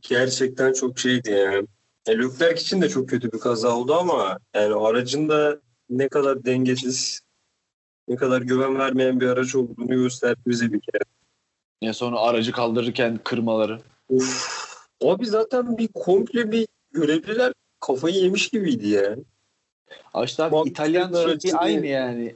[0.01, 1.67] gerçekten çok şeydi yani.
[2.07, 6.45] E, Leclerc için de çok kötü bir kaza oldu ama yani aracın da ne kadar
[6.45, 7.21] dengesiz,
[8.07, 11.03] ne kadar güven vermeyen bir araç olduğunu gösterdi bize bir kere.
[11.81, 13.81] Ya sonra aracı kaldırırken kırmaları.
[14.09, 14.56] Uf.
[15.03, 19.15] Abi zaten bir komple bir görevliler kafayı yemiş gibiydi.
[20.13, 22.35] Aa İşte abi Bak, İtalyan aracı- aynı yani.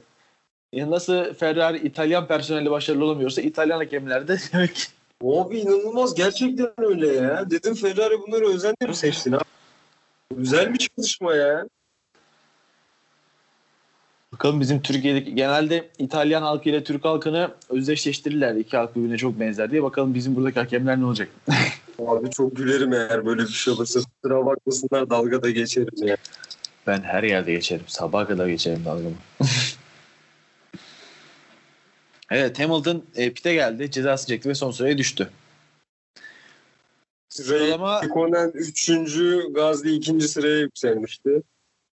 [0.72, 4.82] Ya nasıl Ferrari İtalyan personeli başarılı olamıyorsa İtalyan hakemler de demek ki
[5.24, 7.50] Abi inanılmaz gerçekten öyle ya.
[7.50, 9.42] Dedim Ferrari bunları özenle mi seçtin abi?
[10.36, 11.66] Güzel bir çalışma ya.
[14.32, 18.54] Bakalım bizim Türkiye'deki genelde İtalyan halkı ile Türk halkını özdeşleştirirler.
[18.54, 19.82] İki halk birbirine çok benzer diye.
[19.82, 21.28] Bakalım bizim buradaki hakemler ne olacak?
[21.98, 24.00] Abi çok gülerim eğer böyle bir şey olursa.
[24.00, 26.16] Kusura bakmasınlar dalga da geçerim ya.
[26.86, 27.84] Ben her yerde geçerim.
[27.86, 29.14] Sabaha kadar geçerim dalgamı.
[32.30, 33.90] evet Hamilton e, pite geldi.
[33.90, 35.30] Cezası çekti ve son sıraya düştü.
[37.28, 38.90] Sıralama Raikkonen 3.
[39.50, 40.20] Gazli 2.
[40.20, 41.42] sıraya yükselmişti.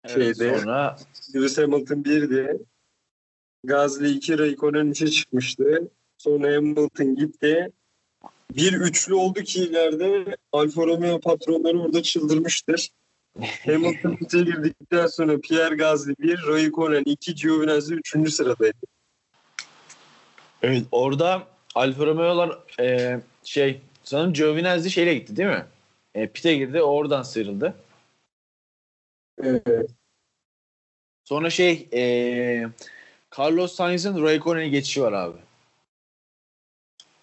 [0.06, 0.98] evet, şeyde- sonra
[1.36, 2.58] Lewis Hamilton 1'di.
[3.64, 5.92] Gazli 2, Raikkonen 3'e çıkmıştı.
[6.18, 7.72] Sonra Hamilton gitti.
[8.56, 12.90] Bir üçlü oldu ki ileride Alfa Romeo patronları orada çıldırmıştır.
[13.66, 18.34] Hamilton pite girdikten sonra Pierre Gasly 1, Raikkonen 2, Giovinazzi 3.
[18.34, 18.78] sıradaydı.
[20.62, 25.66] evet, orada Alfa Romeo'lar e, şey sanırım Giovinazzi şeyle gitti değil mi?
[26.16, 26.82] E, pite girdi.
[26.82, 27.76] Oradan sıyrıldı.
[29.44, 29.90] Evet.
[31.24, 32.04] Sonra şey e,
[33.38, 35.38] Carlos Sainz'in Raikkonen'e geçişi var abi.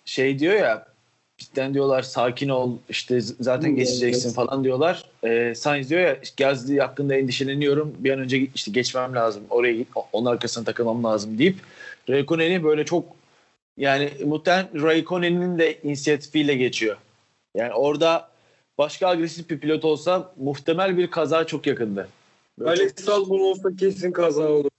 [0.05, 0.90] Şey diyor ya
[1.41, 4.37] pitten diyorlar sakin ol işte zaten Hmm, geçeceksin evet.
[4.37, 5.05] falan diyorlar.
[5.25, 7.95] E, Sainz diyor ya Gasly hakkında endişeleniyorum.
[7.99, 9.43] Bir an önce işte geçmem lazım.
[9.51, 9.77] Oraya
[10.13, 11.57] onun arkasına takılmam lazım deyip
[12.09, 13.05] Raikkonen'i böyle çok
[13.77, 16.97] yani muhtemelen Raikkonen'in de inisiyatifiyle geçiyor.
[17.57, 18.29] Yani orada
[18.79, 22.09] başka agresif bir pilot olsa muhtemel bir kaza çok yakındı.
[22.59, 24.71] Böyle çok- Alex Albon olsa kesin kaza olur.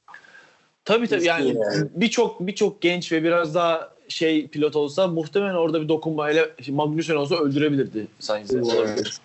[0.86, 1.88] Tabii tabii yani yani.
[1.96, 7.36] birçok birçok genç ve biraz daha şey pilot olsa muhtemelen orada bir dokunmayla Magnussen olsa
[7.36, 8.62] öldürebilirdi Sainz'i.
[8.62, 9.18] Olabilir.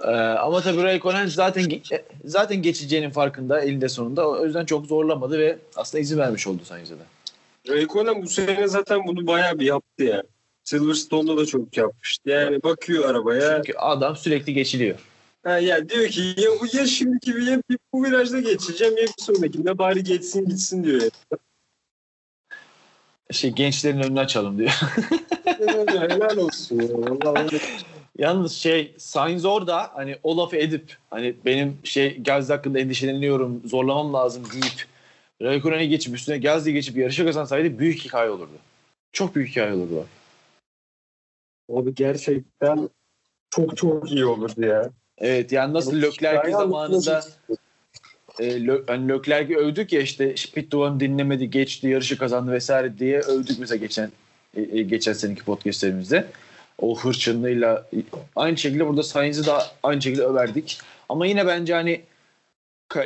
[0.00, 4.28] Ee, ama tabii Raikkonen zaten ge- zaten geçeceğinin farkında elinde sonunda.
[4.28, 7.02] O yüzden çok zorlamadı ve aslında izin vermiş oldu Sainz'e de.
[7.68, 10.22] Raikkonen bu sene zaten bunu bayağı bir yaptı ya.
[10.64, 12.30] Silverstone'da da çok yapmıştı.
[12.30, 13.56] Yani bakıyor arabaya.
[13.56, 14.96] Çünkü adam sürekli geçiliyor.
[15.44, 17.60] Ha, ya diyor ki ya ya şimdiki bir ya
[17.92, 21.02] bu virajda geçeceğim ya bir sonrakinde bari geçsin gitsin diyor.
[23.32, 24.70] Şey gençlerin önünü açalım diyor.
[25.88, 26.88] Helal olsun ya.
[26.94, 27.60] Vallahi
[28.18, 34.14] Yalnız şey Sainz orada hani o lafı edip hani benim şey Gazze hakkında endişeleniyorum zorlamam
[34.14, 34.86] lazım deyip
[35.42, 38.52] Raikkonen'e geçip üstüne Gazze'yi geçip yarışı kazansaydı büyük hikaye olurdu.
[39.12, 39.96] Çok büyük hikaye olurdu.
[39.96, 40.06] bak.
[41.78, 42.88] Abi gerçekten
[43.50, 44.90] çok çok iyi olurdu ya.
[45.18, 47.24] Evet yani nasıl Leclerc zamanında
[48.42, 49.12] e, Lö, hani
[49.56, 54.12] övdük ya işte pit duvarını dinlemedi, geçti, yarışı kazandı vesaire diye övdük mesela geçen
[54.56, 56.26] e, e, geçen seneki podcastlerimizde.
[56.78, 57.88] O hırçınlığıyla
[58.36, 60.78] aynı şekilde burada Sainz'i da aynı şekilde överdik.
[61.08, 62.02] Ama yine bence hani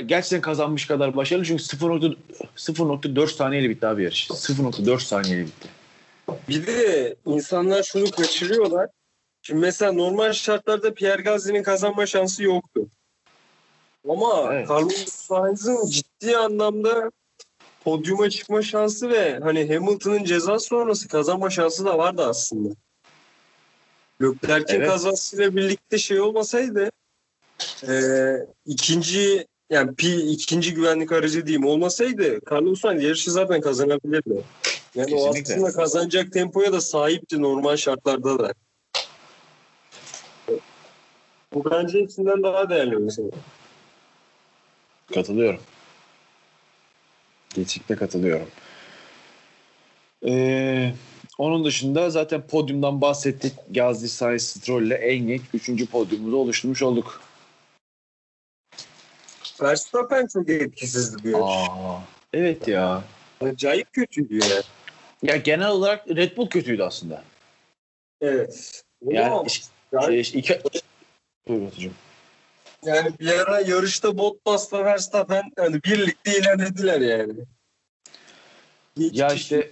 [0.07, 2.17] gerçekten kazanmış kadar başarılı çünkü 0.4
[2.57, 4.31] 0.4 saniyeyle bitti abi yarış.
[4.31, 5.69] 0.4 saniyeyle bitti.
[6.49, 8.89] Bir de insanlar şunu kaçırıyorlar.
[9.43, 12.89] Şimdi mesela normal şartlarda Pierre Gasly'nin kazanma şansı yoktu.
[14.09, 14.71] Ama Evet.
[14.71, 17.11] Carlos Sainz'ın ciddi anlamda
[17.85, 22.75] podyuma çıkma şansı ve hani Hamilton'ın ceza sonrası kazanma şansı da vardı aslında.
[24.23, 24.89] Leclerc'in Evet.
[24.89, 26.91] kazasıyla birlikte şey olmasaydı
[27.89, 34.43] eee, ikinci yani P, ikinci güvenlik aracı diyeyim olmasaydı Carlos Sainz yarışı zaten kazanabilirdi.
[34.95, 35.55] Yani o Kesinlikle.
[35.55, 38.53] aslında kazanacak tempoya da sahipti normal şartlarda da.
[41.55, 43.29] Bu bence hepsinden daha değerli mesela.
[45.15, 45.61] Katılıyorum.
[47.55, 48.49] Kesinlikle katılıyorum.
[50.27, 50.93] Ee,
[51.39, 53.53] onun dışında zaten podyumdan bahsettik.
[53.71, 55.87] Gazli Sainz Stroll ile en genç 3.
[55.87, 57.23] podyumumuzu oluşturmuş olduk.
[59.63, 61.45] Verstappen çok etkisizdi bu yarış.
[61.47, 62.01] Aa,
[62.33, 63.05] evet ya.
[63.41, 64.63] Acayip kötüydü yani.
[65.23, 67.23] Ya genel olarak Red Bull kötüydü aslında.
[68.21, 68.83] Evet.
[69.47, 70.61] İş- yani, şey, işte iki...
[71.49, 71.93] Buyur Batucuğum.
[72.87, 77.33] Yani bir ara yarışta Bottas'la Verstappen hani birlikte ilerlediler yani.
[78.97, 79.71] Ya işte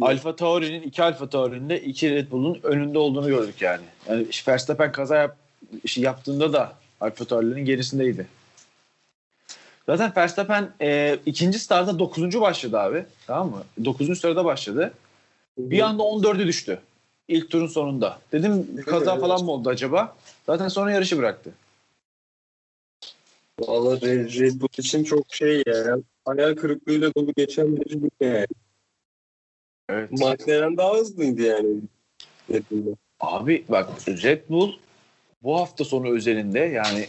[0.00, 3.82] Alfa Tauri'nin iki Alfa Tauri'nin de iki Red Bull'un önünde olduğunu gördük yani.
[4.08, 5.36] Yani Verstappen kaza yap,
[5.96, 8.26] yaptığında da Alfa Tauri'lerin gerisindeydi.
[9.86, 12.40] Zaten Verstappen e, ikinci startta 9.
[12.40, 13.04] başladı abi.
[13.26, 13.64] Tamam mı?
[13.84, 14.18] 9.
[14.20, 14.92] sırada başladı.
[15.58, 16.78] Bir anda 14'e düştü.
[17.28, 18.18] İlk turun sonunda.
[18.32, 20.16] Dedim kaza falan mı oldu acaba?
[20.46, 21.50] Zaten sonra yarışı bıraktı.
[23.60, 25.98] Valla Red, Red Bull için çok şey ya.
[26.24, 28.46] Hayal kırıklığıyla dolu geçen bir yarış yani.
[29.88, 30.10] Evet.
[30.10, 31.76] McLaren daha hızlıydı yani.
[32.50, 32.96] Red Bull'da.
[33.20, 34.72] Abi bak Red Bull
[35.42, 37.06] bu hafta sonu özelinde yani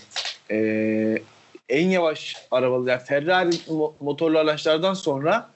[0.50, 1.24] eee,
[1.70, 5.50] en yavaş arabalı yani Ferrari mo- motorlu araçlardan sonra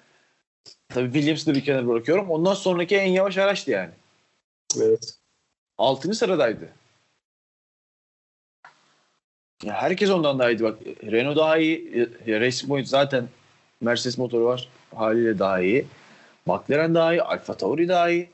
[0.90, 2.30] tabii Williams'ı bir kenara bırakıyorum.
[2.30, 3.92] Ondan sonraki en yavaş araçtı yani.
[4.78, 5.14] Evet.
[5.78, 6.14] 6.
[6.14, 6.70] sıradaydı.
[9.64, 10.64] Ya herkes ondan daha iyiydi.
[10.64, 10.78] Bak
[11.12, 12.08] Renault daha iyi.
[12.26, 13.28] Ya Racing Point zaten
[13.82, 14.68] Mercedes motoru var.
[14.96, 15.86] Haliyle daha iyi.
[16.46, 17.22] McLaren daha iyi.
[17.22, 18.30] Alfa Tauri daha iyi.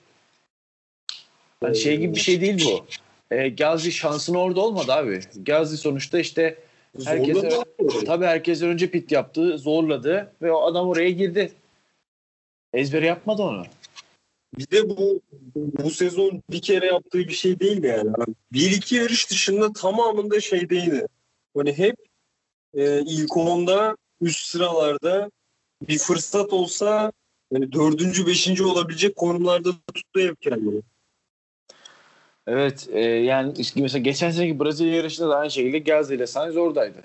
[1.64, 2.86] Yani şey gibi bir şey değil bu.
[3.36, 5.20] E, Gazi şansın orada olmadı abi.
[5.36, 6.58] Gazi sonuçta işte
[6.98, 7.64] Zorla
[8.06, 11.52] tabii herkesten önce pit yaptı, zorladı ve o adam oraya girdi.
[12.74, 13.64] Ezbere yapmadı onu.
[14.58, 15.22] Bir de bu
[15.56, 18.12] bu sezon bir kere yaptığı bir şey değildi yani.
[18.54, 21.08] Bir iki yarış dışında tamamında şeydeydi.
[21.58, 21.96] Hani hep
[22.74, 25.32] e, ilk onda üst sıralarda
[25.88, 27.12] bir fırsat olsa
[27.52, 30.82] yani dördüncü, beşinci olabilecek konumlarda tuttu hep kendini.
[32.48, 37.04] Evet e, yani mesela geçen seneki Brezilya yarışında da aynı şekilde Gazi ile Sainz oradaydı.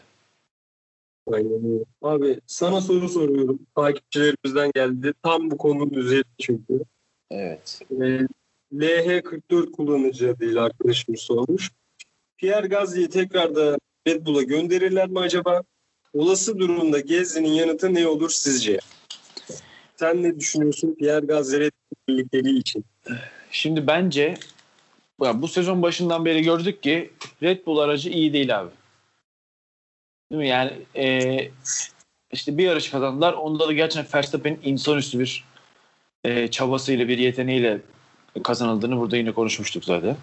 [1.33, 1.85] Aynen.
[2.03, 3.59] Abi sana soru soruyorum.
[3.75, 5.13] Takipçilerimizden geldi.
[5.23, 6.85] Tam bu konunun üzerine çünkü.
[7.31, 7.81] Evet.
[7.91, 8.27] Ee,
[8.73, 11.71] LH44 kullanıcı adıyla arkadaşımız sormuş.
[12.37, 15.63] Pierre Gasly'yi tekrar da Red Bull'a gönderirler mi acaba?
[16.15, 18.79] Olası durumda Gezli'nin yanıtı ne olur sizce?
[19.97, 21.73] Sen ne düşünüyorsun Pierre Gasly Red
[22.09, 22.85] Bull için?
[23.51, 24.35] Şimdi bence
[25.23, 27.11] ya bu sezon başından beri gördük ki
[27.43, 28.71] Red Bull aracı iyi değil abi.
[30.33, 30.49] Değil mi?
[30.49, 31.37] Yani e,
[32.33, 33.33] işte bir yarış kazandılar.
[33.33, 35.45] Onda da gerçekten Verstappen'in insanüstü bir
[36.25, 37.79] e, çabasıyla, bir yeteneğiyle
[38.45, 40.17] kazanıldığını burada yine konuşmuştuk zaten.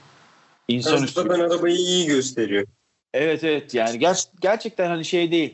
[0.67, 1.21] İnsanüstü.
[1.21, 2.67] Verstappen arabayı iyi gösteriyor.
[3.13, 5.53] Evet evet yani ger- gerçekten hani şey değil.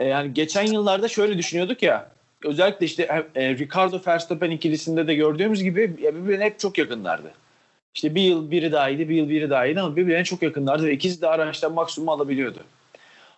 [0.00, 2.12] E, yani geçen yıllarda şöyle düşünüyorduk ya.
[2.44, 7.32] Özellikle işte e, Ricardo Verstappen ikilisinde de gördüğümüz gibi birbirine hep çok yakınlardı.
[7.94, 10.86] işte bir yıl biri daha iyiydi, bir yıl biri daha iyiydi ama birbirlerine çok yakınlardı
[10.86, 12.58] ve ikisi de araçtan maksimum alabiliyordu.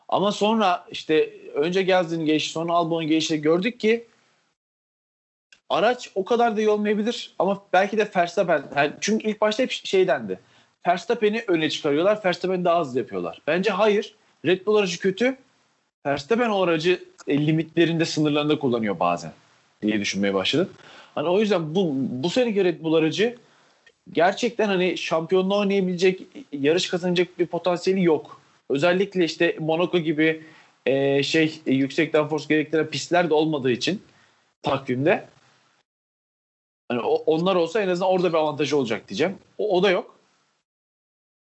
[0.09, 3.41] Ama sonra işte önce Gazdin geçti, sonra Albon geçti.
[3.41, 4.07] Gördük ki
[5.71, 8.63] araç o kadar da iyi olmayabilir ama belki de Verstappen.
[8.77, 10.39] Yani çünkü ilk başta hep şey dendi.
[10.87, 12.21] Verstappen'i öne çıkarıyorlar.
[12.25, 13.43] Verstappen'i daha hızlı yapıyorlar.
[13.47, 14.15] Bence hayır.
[14.45, 15.37] Red Bull aracı kötü.
[16.07, 19.33] Verstappen o aracı e, limitlerinde, sınırlarında kullanıyor bazen
[19.83, 20.71] diye düşünmeye başladım.
[21.15, 23.37] Hani o yüzden bu bu seneki Red Bull aracı
[24.13, 28.41] gerçekten hani şampiyonluğa oynayabilecek, yarış kazanacak bir potansiyeli yok.
[28.69, 30.43] Özellikle işte Monaco gibi
[30.87, 34.03] e, şey e, yüksek downforce gerektiren pistler de olmadığı için
[34.63, 35.29] takvimde
[36.89, 39.39] hani onlar olsa en azından orada bir avantajı olacak diyeceğim.
[39.59, 40.19] O, o da yok.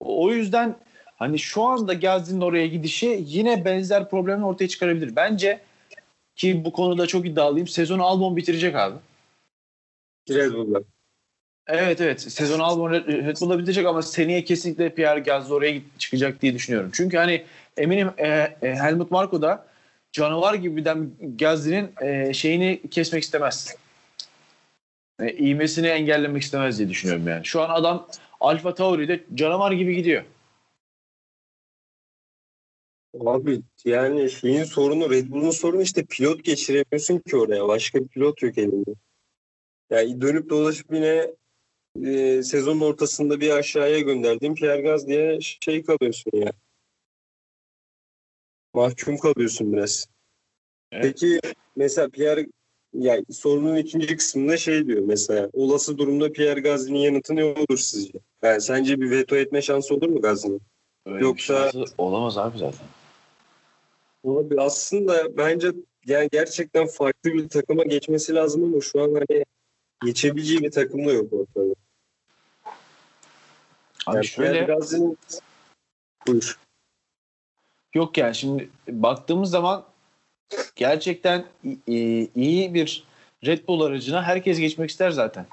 [0.00, 0.76] O, yüzden
[1.16, 5.16] hani şu anda Gazi'nin oraya gidişi yine benzer problemler ortaya çıkarabilir.
[5.16, 5.60] Bence
[6.36, 7.68] ki bu konuda çok iddialıyım.
[7.68, 8.96] Sezonu Albon bitirecek abi.
[10.30, 10.82] Red Bull'da.
[11.66, 12.20] Evet evet.
[12.20, 16.90] Sezon Albon Red Bull'da bitecek ama seneye kesinlikle Pierre Gasly oraya çıkacak diye düşünüyorum.
[16.94, 17.44] Çünkü hani
[17.76, 18.28] eminim e,
[18.62, 19.66] e, Helmut Marko da
[20.12, 23.76] canavar gibi birden Gasly'nin e, şeyini kesmek istemez.
[25.20, 27.44] E, ivmesini engellemek istemez diye düşünüyorum yani.
[27.44, 28.08] Şu an adam
[28.40, 30.24] Alfa Tauri'de canavar gibi gidiyor.
[33.20, 37.68] Abi yani şeyin sorunu Red Bull'un sorunu işte pilot geçiremiyorsun ki oraya.
[37.68, 38.90] Başka bir pilot yok elinde.
[39.90, 41.34] Yani dönüp dolaşıp yine
[42.04, 46.52] e, sezonun ortasında bir aşağıya gönderdiğin Pierre Gasly'ye şey kalıyorsun ya.
[48.74, 50.06] Mahkum kalıyorsun biraz.
[50.92, 51.04] Evet.
[51.04, 51.40] Peki
[51.76, 52.46] mesela Pierre
[52.94, 58.18] yani sorunun ikinci kısmında şey diyor mesela olası durumda Pierre Gasly'nin yanıtı ne olur sizce?
[58.42, 60.62] Yani sence bir veto etme şansı olur mu Gasly'nin?
[61.06, 62.86] Yoksa- olamaz abi zaten.
[64.24, 65.72] Abi aslında bence
[66.06, 69.44] yani gerçekten farklı bir takıma geçmesi lazım ama şu an hani
[70.04, 71.74] geçebileceği bir takım da yok ortada.
[74.06, 75.18] Abi Yani şöyle Pierre Gasly'nin
[76.26, 76.58] Buyur.
[77.94, 79.84] Yok yani şimdi baktığımız zaman
[80.76, 81.44] gerçekten
[82.34, 83.04] iyi bir
[83.46, 85.46] Red Bull aracına herkes geçmek ister zaten.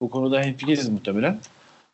[0.00, 1.38] Bu konuda hemfikiriz muhtemelen.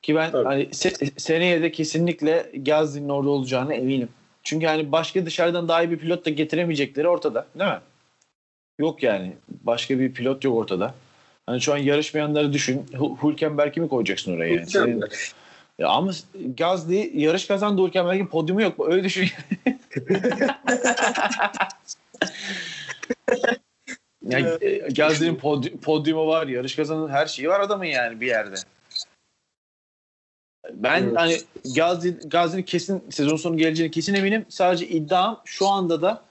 [0.03, 0.45] Ki ben Tabii.
[0.45, 4.09] hani se- seneye de kesinlikle Gasly'nin orada olacağına eminim.
[4.43, 7.47] Çünkü hani başka dışarıdan daha iyi bir pilot da getiremeyecekleri ortada.
[7.59, 7.79] Değil mi?
[8.79, 9.33] Yok yani.
[9.63, 10.95] Başka bir pilot yok ortada.
[11.47, 12.83] Hani şu an yarışmayanları düşün.
[13.23, 14.55] Hülkenberg'i mi koyacaksın oraya?
[14.55, 14.67] Yani?
[14.67, 15.03] Senin-
[15.79, 16.13] ya ama
[16.57, 18.89] Gazli yarış kazandı Hülkenberg'in podyumu yok.
[18.89, 19.29] Öyle düşün.
[24.29, 28.55] yani e, Gazli'nin pody- podyumu var, yarış kazanan her şeyi var adamın yani bir yerde.
[30.73, 31.17] Ben Evet.
[31.17, 31.39] hani
[32.27, 34.47] Gazli'nin kesin sezon sonu geleceğine kesin eminim.
[34.49, 36.23] Sadece iddiam şu anda da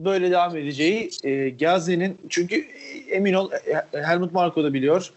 [0.00, 2.66] böyle devam edeceği e, Gazli'nin çünkü
[3.10, 5.12] emin ol e, Helmut Marko da biliyor.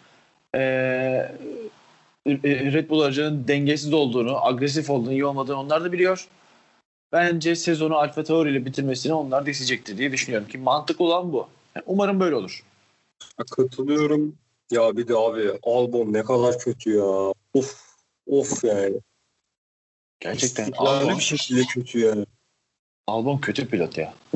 [0.56, 1.32] E, e,
[2.46, 6.28] Red Bull aracının dengesiz olduğunu, agresif olduğunu, iyi olmadığını onlar da biliyor.
[7.12, 11.48] Bence sezonu Alfa Tauri ile bitirmesini onlar da isteyecektir diye düşünüyorum ki mantıklı olan bu.
[11.76, 12.64] Yani umarım böyle olur.
[13.52, 14.36] Katılıyorum.
[14.72, 17.34] Ya bir de abi Albon ne kadar kötü ya.
[17.54, 17.82] Of
[18.28, 19.00] of yani.
[20.20, 22.26] Gerçekten Albon, bir şekilde kötü yani.
[23.08, 24.14] Albon kötü pilot ya.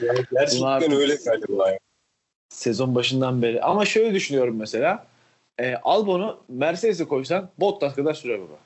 [0.00, 1.78] yani gerçekten Bunlar- öyle galiba ya.
[2.48, 3.62] Sezon başından beri.
[3.62, 5.06] Ama şöyle düşünüyorum mesela.
[5.58, 8.58] E, Albon'u Mercedes'e koysan Bottas kadar sürer baba.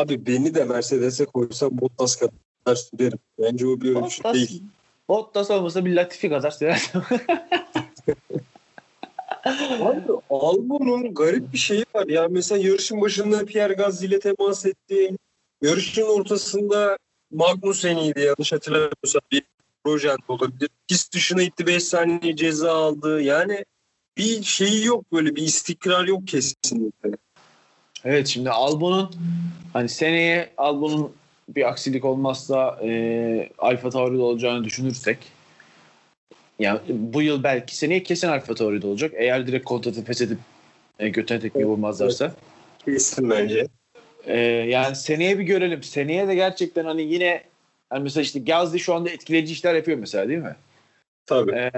[0.00, 3.18] Abi beni de Mercedes'e koysan Bottas kadar sürerim.
[3.38, 4.62] Bence o bir ölçüt Bottas, değil.
[5.08, 6.92] Bottas olmasa bir Latifi kadar sürer.
[9.80, 12.28] Abi Albon'un garip bir şeyi var ya.
[12.30, 15.16] Mesela yarışın başında Pierre Gasly ile temas etti.
[15.62, 16.98] Yarışın ortasında
[17.32, 19.42] Magnussen'iydi yanlış hatırlamıyorsam bir
[19.84, 20.68] projen olabilir.
[20.88, 23.22] Pist dışına itti 5 saniye ceza aldı.
[23.22, 23.64] Yani
[24.16, 27.10] bir şeyi yok böyle bir istikrar yok kesinlikle.
[28.04, 29.10] Evet şimdi Albon'un
[29.72, 31.12] hani seneye Albon'un
[31.48, 35.18] bir aksilik olmazsa e, Alfa Tauri'de olacağını düşünürsek
[36.58, 39.12] yani bu yıl belki seneye kesin Alfa Tauri'de olacak.
[39.16, 40.38] Eğer direkt kontratı feshedip
[40.98, 42.34] e, götüne tekmeyi vurmazlarsa.
[42.84, 43.66] Kesin bence.
[44.26, 45.82] E, yani seneye bir görelim.
[45.82, 47.42] Seneye de gerçekten hani yine
[47.90, 50.56] hani mesela işte Gazli şu anda etkileyici işler yapıyor mesela değil mi?
[51.26, 51.52] Tabii.
[51.52, 51.70] E,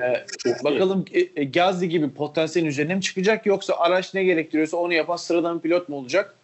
[0.47, 0.55] iyi.
[0.65, 5.17] bakalım e, e, Gazli gibi potansiyelin üzerine mi çıkacak yoksa araç ne gerektiriyorsa onu yapan
[5.17, 6.35] sıradan pilot mu olacak?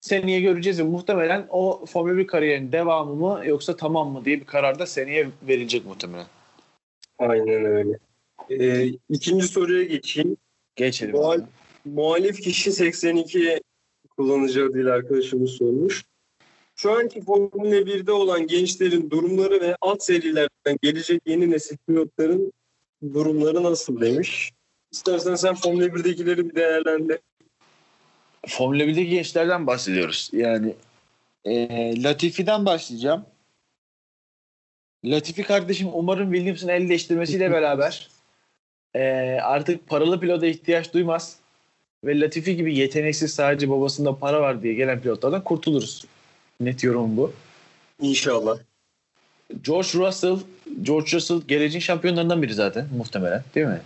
[0.00, 4.46] Seneye göreceğiz ve muhtemelen o Formula 1 kariyerinin devamı mı yoksa tamam mı diye bir
[4.46, 6.26] karar da seneye verilecek muhtemelen.
[7.18, 7.98] Aynen öyle.
[8.50, 10.36] Ee, ikinci soruya geçeyim.
[10.76, 11.14] Geçelim.
[11.14, 11.46] Muhal-
[11.84, 13.60] muhalif kişi 82
[14.16, 16.04] kullanıcı adıyla arkadaşımız sormuş.
[16.82, 22.52] Şu anki Formula 1'de olan gençlerin durumları ve alt serilerden gelecek yeni nesil pilotların
[23.14, 24.52] durumları nasıl demiş.
[24.92, 27.18] İstersen sen Formula 1'dekileri bir değerlendir.
[28.48, 30.30] Formula 1'deki gençlerden bahsediyoruz.
[30.32, 30.74] Yani
[31.44, 33.24] e, Latifi'den başlayacağım.
[35.04, 38.10] Latifi kardeşim umarım Williams'ın el değiştirmesiyle beraber
[38.94, 39.02] e,
[39.42, 41.36] artık paralı pilota ihtiyaç duymaz
[42.04, 46.04] ve Latifi gibi yeteneksiz sadece babasında para var diye gelen pilotlardan kurtuluruz.
[46.60, 47.32] Net yorum bu.
[48.00, 48.58] İnşallah.
[49.62, 50.36] George Russell,
[50.82, 53.80] George Russell geleceğin şampiyonlarından biri zaten muhtemelen değil mi?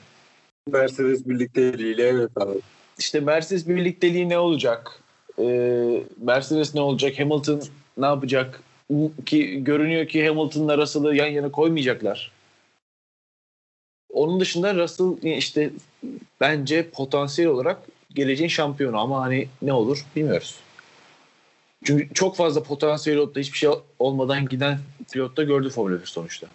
[0.68, 2.58] Mercedes birlikteliğiyle evet abi.
[2.98, 5.00] İşte Mercedes birlikteliği ne olacak?
[5.38, 7.18] Ee, Mercedes ne olacak?
[7.18, 7.62] Hamilton
[7.96, 8.62] ne yapacak?
[9.26, 12.32] Ki görünüyor ki Hamilton'la Russell'ı yan yana koymayacaklar.
[14.12, 15.70] Onun dışında Russell işte
[16.40, 17.82] bence potansiyel olarak
[18.14, 20.63] geleceğin şampiyonu ama hani ne olur bilmiyoruz.
[21.84, 24.78] Çünkü çok fazla potansiyel da hiçbir şey olmadan giden
[25.12, 26.46] pilot da gördü Formula 1 sonuçta.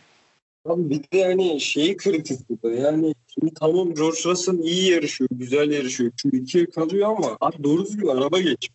[0.65, 2.75] Abi bir de hani şeyi kritik burada.
[2.75, 6.11] Yani şimdi tamam George Russell iyi yarışıyor, güzel yarışıyor.
[6.15, 8.69] Şu ikiye kalıyor ama abi doğru düzgün araba geç.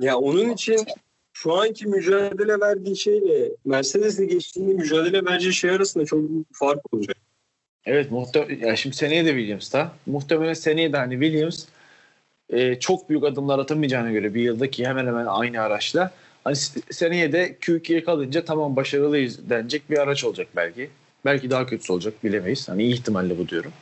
[0.00, 0.86] Ya onun için
[1.32, 7.16] şu anki mücadele verdiği şeyle Mercedes'le geçtiğinde mücadele vereceği şey arasında çok büyük fark olacak.
[7.84, 9.92] Evet muhtemelen ya şimdi seneye de Williams'ta.
[10.06, 11.64] Muhtemelen seneye de hani Williams
[12.50, 16.10] e, çok büyük adımlar atamayacağına göre bir yıldaki hemen hemen aynı araçla
[16.44, 16.56] hani
[16.90, 20.90] seneye de Q2'ye kalınca tamam başarılıyız denecek bir araç olacak belki.
[21.24, 22.68] Belki daha kötüsü olacak bilemeyiz.
[22.68, 23.72] Hani iyi ihtimalle bu diyorum.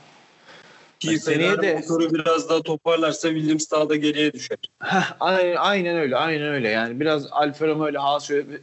[1.00, 4.58] Ki Yani seneye de- motoru biraz daha toparlarsa Williams daha da geriye düşer.
[4.82, 6.16] Heh, aynen, aynen öyle.
[6.16, 6.68] Aynen öyle.
[6.68, 8.60] Yani biraz Alfa Romeo ile Haas şöyle bir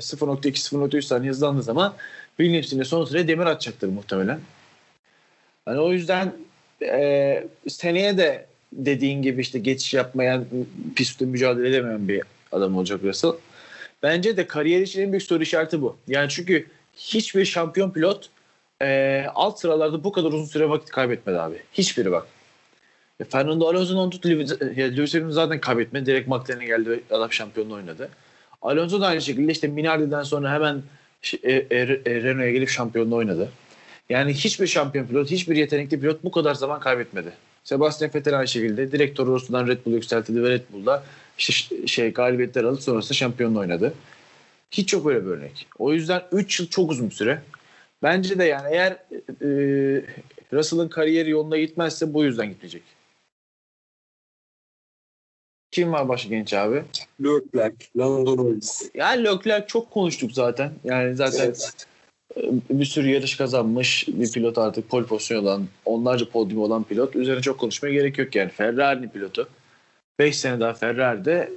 [0.00, 1.94] 0.2 0.3 saniye hızlandığı zaman
[2.36, 4.40] Williams'in de son sıraya demir atacaktır muhtemelen.
[5.68, 6.32] Yani o yüzden
[6.82, 10.44] e, seneye de dediğin gibi işte geçiş yapmayan,
[10.96, 13.32] pistte mücadele edemeyen bir adam olacak Russell.
[14.02, 15.96] Bence de kariyer için en büyük soru işareti bu.
[16.08, 16.66] Yani çünkü
[16.96, 18.30] hiçbir şampiyon pilot
[18.82, 21.56] e, alt sıralarda bu kadar uzun süre vakit kaybetmedi abi.
[21.72, 22.26] Hiçbiri bak.
[23.20, 26.06] E, Fernando Alonso'dan tut Lewis Hamilton zaten kaybetmedi.
[26.06, 28.10] Direkt McLaren'e geldi ve adam şampiyonluğu oynadı.
[28.62, 30.82] Alonso da aynı şekilde işte Minardi'den sonra hemen
[31.42, 33.48] e, e, e, Renault'a gelip şampiyonluğu oynadı.
[34.08, 37.32] Yani hiçbir şampiyon pilot, hiçbir yetenekli pilot bu kadar zaman kaybetmedi.
[37.64, 41.04] Sebastian Vettel aynı şekilde direkt Toro Rosso'dan Red Bull'u yükseltildi ve Red Bull'da
[41.38, 43.94] işte şey galibiyetler alıp sonrasında şampiyonluğu oynadı.
[44.70, 45.66] Hiç yok böyle bir örnek.
[45.78, 47.42] O yüzden 3 yıl çok uzun bir süre.
[48.02, 48.92] Bence de yani eğer
[49.42, 49.48] e,
[50.52, 52.82] Russell'ın kariyeri yoluna gitmezse bu yüzden gitmeyecek.
[55.70, 56.82] Kim var başka genç abi?
[57.20, 58.90] Leclerc, Lando Norris.
[58.94, 60.72] Yani Leclerc çok konuştuk zaten.
[60.84, 61.86] Yani zaten Evet.
[62.36, 67.16] E, bir sürü yarış kazanmış bir pilot artık pole pozisyonu olan, onlarca podyum olan pilot.
[67.16, 68.50] Üzerine çok konuşmaya gerek yok yani.
[68.50, 69.48] Ferrari'nin pilotu.
[70.18, 71.52] 5 sene daha Ferrari'de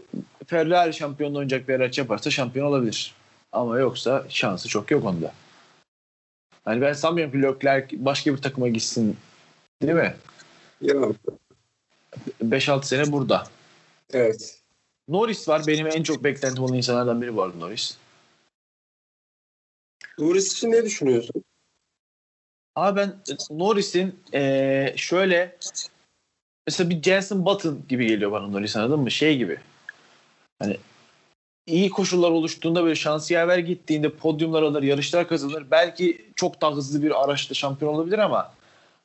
[0.48, 3.14] Ferrari şampiyonluğu oynayacak bir araç yaparsa şampiyon olabilir.
[3.52, 5.34] Ama yoksa şansı çok yok onda.
[6.68, 9.18] Yani ben sanmıyorum ki Leclerc başka bir takıma gitsin.
[9.82, 10.16] Değil mi?
[10.82, 11.16] Yok.
[12.44, 13.44] 5-6 sene burada.
[14.14, 14.60] Evet.
[15.08, 15.68] Norris var.
[15.68, 17.98] Benim en çok beklentim olan insanlardan biri arada Norris.
[20.20, 21.44] Norris için ne düşünüyorsun?
[22.76, 23.14] Abi ben
[23.50, 25.56] Norris'in eee, şöyle
[26.68, 29.12] mesela bir Jenson Button gibi geliyor bana Norris anladın mı?
[29.12, 29.58] Şey gibi.
[30.60, 30.78] Hani
[31.68, 35.64] iyi koşullar oluştuğunda böyle şansı yaver gittiğinde podyumlar alır, yarışlar kazanır.
[35.72, 38.54] Belki çok daha hızlı bir araçta şampiyon olabilir ama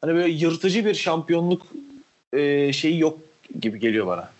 [0.01, 1.67] hani böyle yırtıcı bir şampiyonluk
[2.37, 3.19] eee, şeyi yok
[3.61, 4.31] gibi geliyor bana.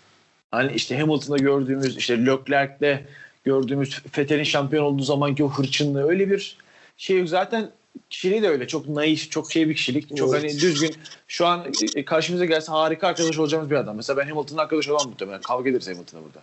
[0.51, 3.05] Hani işte Hamilton'da gördüğümüz, işte Leclerc'te
[3.43, 6.57] gördüğümüz Vettel'in şampiyon olduğu zamanki o hırçınlığı öyle bir
[6.97, 7.29] şey yok.
[7.29, 7.71] Zaten
[8.09, 8.67] kişiliği de öyle.
[8.67, 10.17] Çok naif, çok şey bir kişilik.
[10.17, 10.43] Çok Evet.
[10.43, 10.95] hani düzgün.
[11.27, 13.95] Şu an e, karşımıza gelse harika arkadaş olacağımız bir adam.
[13.95, 15.41] Mesela ben Hamilton'la arkadaş olan muhtemelen.
[15.41, 16.41] Kavga ederiz Hamilton'la burada.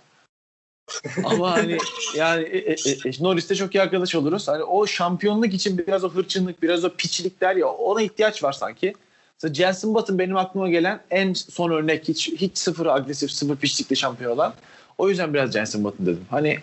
[1.24, 1.78] Ama hani
[2.16, 4.48] yani e, e, e, Norris'te çok iyi arkadaş oluruz.
[4.48, 8.52] Hani o şampiyonluk için biraz o hırçınlık, biraz o piçlik der ya ona ihtiyaç var
[8.52, 8.94] sanki.
[9.42, 13.96] Mesela Jenson Button benim aklıma gelen en son örnek hiç hiç sıfır agresif, sıfır piçlikle
[13.96, 14.54] şampiyon olan.
[14.98, 16.24] O yüzden biraz Jenson Button dedim.
[16.30, 16.58] Hani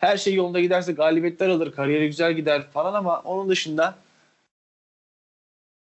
[0.00, 3.94] her şey yolunda giderse galibiyetler alır, kariyeri güzel gider falan ama onun dışında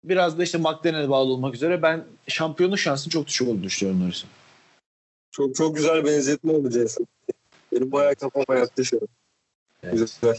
[0.04, 4.28] biraz da işte McLaren'e bağlı olmak üzere ben şampiyonluk şansının çok düşük olduğunu düşünüyorum Norris'in.
[5.30, 7.06] Çok çok güzel benzetme oldu Jason.
[7.72, 9.08] Benim bayağı kafama yattı şu an.
[9.82, 9.92] Evet.
[9.92, 10.36] Güzel.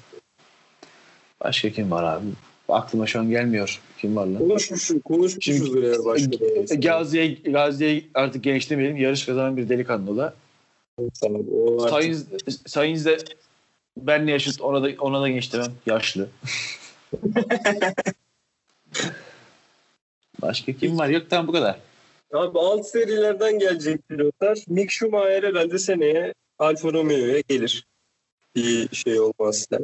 [1.41, 2.25] Başka kim var abi?
[2.69, 3.81] Aklıma şu an gelmiyor.
[3.97, 4.37] Kim var lan?
[4.37, 8.97] Konuşmuşuz, konuşmuşuzdur eğer başka Gazi'ye, Gazi'ye artık gençlemeyelim.
[8.97, 10.33] Yarış kazanan bir delikanlı da.
[11.89, 12.25] Sainz,
[12.67, 13.17] Sainz de
[13.97, 15.73] benle yaşıt ona da, ona da demem.
[15.85, 16.29] Yaşlı.
[20.41, 21.09] Başka kim var?
[21.09, 21.79] Yok tamam bu kadar.
[22.33, 24.63] Abi alt serilerden gelecek pilotlar.
[24.67, 27.87] Mick Schumacher herhalde seneye Alfa Romeo'ya gelir.
[28.55, 29.79] Bir şey olmazsa.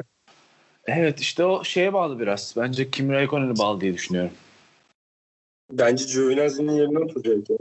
[0.88, 2.54] Evet işte o şeye bağlı biraz.
[2.58, 4.32] Bence Kimi Raikkonen'e bağlı diye düşünüyorum.
[5.72, 7.50] Bence Giovinazzi'nin yerine oturacak.
[7.50, 7.58] ya.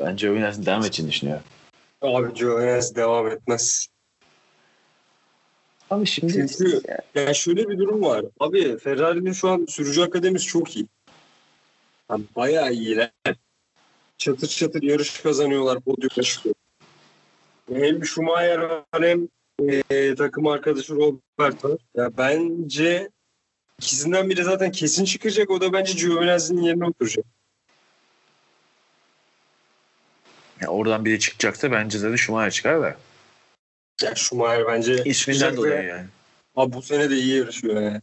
[0.00, 1.44] Ben Giovinazzi'nin devam edeceğini düşünüyorum.
[2.02, 3.88] Abi Giovinazzi devam etmez.
[5.92, 6.80] Abi şimdi Çünkü
[7.14, 8.24] yani şöyle bir durum var.
[8.40, 10.86] Abi Ferrari'nin şu an sürücü akademisi çok iyi.
[12.08, 13.10] Abi bayağı iyiler.
[14.18, 15.80] Çatır çatır yarış kazanıyorlar.
[15.80, 16.54] Podyuma çıkıyor.
[17.72, 19.28] Hem Schumacher var hem
[19.90, 21.78] e, takım arkadaşı Robert var.
[21.94, 23.10] Ya bence
[23.78, 25.50] ikisinden biri zaten kesin çıkacak.
[25.50, 27.24] O da bence Giovinazzi'nin yerine oturacak.
[30.60, 32.96] ya oradan biri çıkacaksa bence zaten Schumacher çıkar da.
[34.02, 36.06] Ya Schumacher bence İsminden dolayı yani.
[36.56, 38.00] Abi bu sene de iyi yarışıyor yani.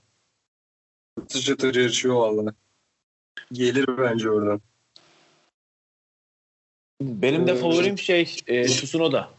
[1.20, 2.54] Çatır çatır yarışıyor valla.
[3.52, 4.62] Gelir bence oradan.
[7.02, 9.30] Benim de Ee, favorim şey e, Tsunoda.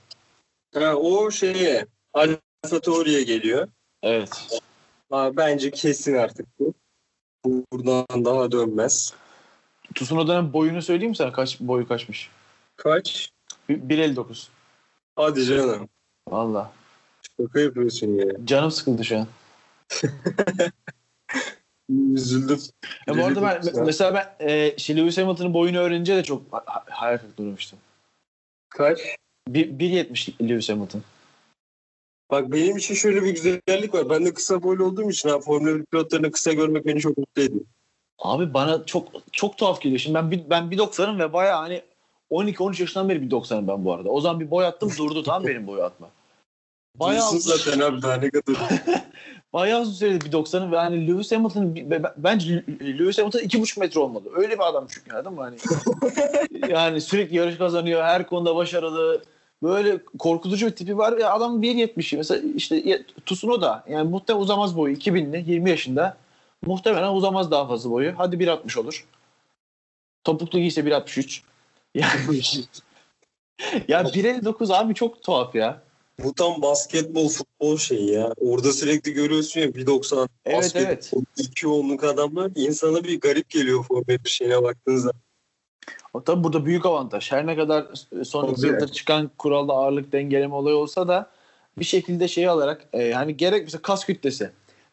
[0.74, 3.68] Ha, o şeye Alfa Tauri'ye geliyor.
[4.02, 4.60] Evet.
[5.10, 6.74] Ha, bence kesin artık bu.
[7.44, 9.14] Buradan daha dönmez.
[9.94, 12.30] Tsunoda'nın boyunu söyleyeyim mi sana kaç boyu kaçmış?
[12.76, 13.30] Kaç?
[13.68, 14.48] Bir- 1.59.
[15.16, 15.88] Hadi canım.
[16.30, 16.72] Valla.
[17.40, 18.26] Şaka yapıyorsun ya.
[18.44, 19.26] Canım sıkıldı şu an.
[22.14, 22.60] Üzüldüm.
[23.06, 23.84] Ya bu arada ben Üzüldüm.
[23.84, 27.78] mesela ben e, şey, Lewis Hamilton'ın boyunu öğrenince de çok ha- ha- hayal kırıklığı uğramıştım.
[28.68, 29.00] Kaç?
[29.48, 31.02] Bir- 1.70 Lewis Hamilton.
[32.30, 34.10] Bak benim için şöyle bir güzellik var.
[34.10, 37.42] Ben de kısa boylu olduğum için ha, Formula 1 pilotlarını kısa görmek beni çok mutlu
[37.42, 37.64] ediyor.
[38.18, 40.00] Abi bana çok çok tuhaf geliyor.
[40.00, 41.82] Şimdi ben bir, ben 1.90'ım ve bayağı hani
[42.30, 44.08] 12-13 yaşından beri 1.90'ım ben bu arada.
[44.08, 46.10] O zaman bir boy attım durdu tam benim boyu atma.
[47.00, 48.56] Bayağı Diyorsun zaten abi daha ne kadar.
[49.52, 54.00] bayağı uzun süredir 1.90'ım ve hani Lewis Hamilton be- be- bence Lewis Hamilton 2.5 metre
[54.00, 54.24] olmalı.
[54.34, 55.40] Öyle bir adam çünkü mı?
[55.42, 55.56] Hani,
[56.72, 58.02] yani sürekli yarış kazanıyor.
[58.02, 59.22] Her konuda başarılı.
[59.62, 61.18] Böyle korkutucu bir tipi var.
[61.18, 62.16] Ya adam 1.70.
[62.16, 64.94] Mesela işte ye- Tsunoda yani muhtemelen uzamaz boyu.
[64.94, 66.16] 2000'li 20 yaşında.
[66.66, 68.14] Muhtemelen uzamaz daha fazla boyu.
[68.16, 69.06] Hadi 1.60 olur.
[70.24, 71.40] Topuklu giyse 1.63.
[71.94, 72.12] Yani,
[73.88, 75.82] ya 1.59 abi çok tuhaf ya.
[76.24, 78.34] Bu tam basketbol, futbol şeyi ya.
[78.40, 81.12] Orada sürekli görüyorsun ya 1.90 Evet basketbol, evet.
[81.36, 82.50] 2 onluk adamlar.
[82.54, 85.10] insana bir garip geliyor Formula 1 şeyine baktığınızda.
[86.14, 87.32] O tabii burada büyük avantaj.
[87.32, 87.86] Her ne kadar
[88.24, 88.66] son Tabii.
[88.66, 91.30] yıldır çıkan kuralda ağırlık dengeleme olayı olsa da
[91.78, 94.50] bir şekilde şey alarak e, yani gerek mesela kas kütlesi.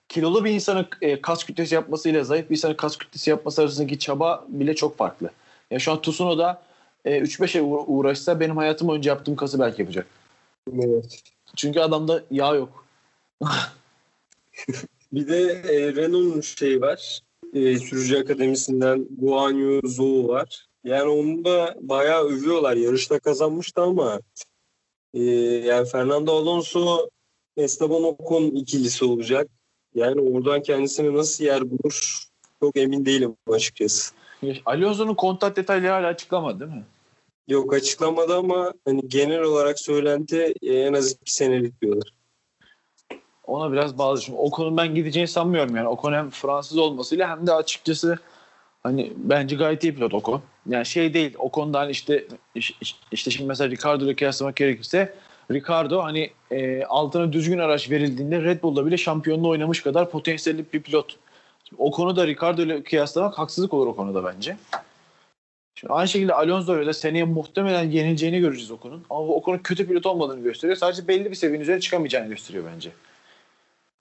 [0.10, 4.46] Kilolu bir insanın e, kas kütlesi yapmasıyla zayıf bir insanın kas kütlesi yapması arasındaki çaba
[4.48, 5.30] bile çok farklı.
[5.72, 6.62] Ya şu an Tsunoda
[7.06, 10.08] e, 3-5 ay uğra- uğraşsa benim hayatım boyunca yaptığım kası belki yapacak.
[10.74, 11.22] Evet.
[11.56, 12.86] Çünkü adamda yağ yok.
[15.14, 17.22] Bir de e, Renault'un şeyi var.
[17.54, 20.68] E, sürücü akademisinden Guan Yu Zhou var.
[20.84, 22.76] Yani onu da bayağı övüyorlar.
[22.76, 24.20] Yarışta kazanmıştı ama
[25.14, 27.10] e, yani Fernando Alonso
[27.58, 29.50] Esteban Ocon ikilisi olacak.
[29.96, 32.24] Yani oradan kendisine nasıl yer bulur
[32.60, 34.14] çok emin değilim açıkçası.
[34.66, 36.86] Alonso'nun kontrat detayları hala açıklamadı değil mi?
[37.48, 42.14] Yok açıklamadı ama hani genel olarak söylenti e, en az iki senelik diyorlar.
[43.44, 44.22] Ona biraz bağlı.
[44.22, 45.88] Şimdi Ocon'un ben gideceğini sanmıyorum yani.
[45.88, 48.20] Ocon hem Fransız olmasıyla hem de açıkçası
[48.84, 50.42] hani bence gayet iyi pilot Ocon.
[50.70, 51.36] Yani şey değil.
[51.38, 52.28] Ocon'da hani işte
[53.12, 55.16] işte şimdi mesela Ricardo ile kıyaslamak gerekirse
[55.52, 60.82] Ricardo hani e, altına düzgün araç verildiğinde Red Bull'da bile şampiyonluğu oynamış kadar potansiyelli bir
[60.82, 61.16] pilot.
[61.64, 64.58] Şimdi Ocon'u da Ricardo ile kıyaslamak haksızlık olur Ocon'u da bence.
[65.80, 69.06] Şimdi aynı şekilde Alonso ile seneye muhtemelen yenileceğini göreceğiz Ocon'un.
[69.10, 70.78] Ama bu Ocon'un kötü pilot olmadığını gösteriyor.
[70.78, 72.92] Sadece belli bir seviyenin üzerine çıkamayacağını gösteriyor bence.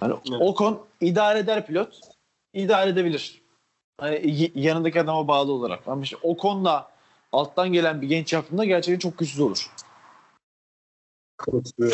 [0.00, 0.40] Hani Evet.
[0.40, 2.00] Ocon idare eder pilot.
[2.54, 3.42] idare edebilir.
[4.00, 5.88] Hani yanındaki adama bağlı olarak.
[5.88, 6.88] Ama işte Ocon'la
[7.32, 9.70] alttan gelen bir genç yaptığında gerçekten çok güçsüz olur.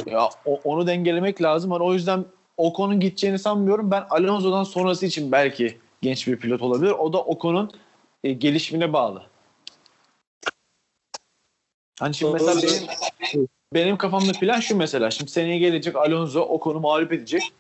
[0.07, 1.71] Ya o- onu dengelemek lazım.
[1.71, 2.25] Hani o yüzden
[2.57, 3.91] Ocon'un gideceğini sanmıyorum.
[3.91, 6.91] Ben Alonso'dan sonrası için belki genç bir pilot olabilir.
[6.91, 7.71] O da Ocon'un
[8.25, 9.32] e, gelişimine bağlı.
[12.01, 12.63] Hani şimdi mesela
[13.21, 15.11] benim, benim kafamda plan şu mesela.
[15.11, 17.53] Şimdi seneye gelecek Alonso Ocon'u mağlup edecek.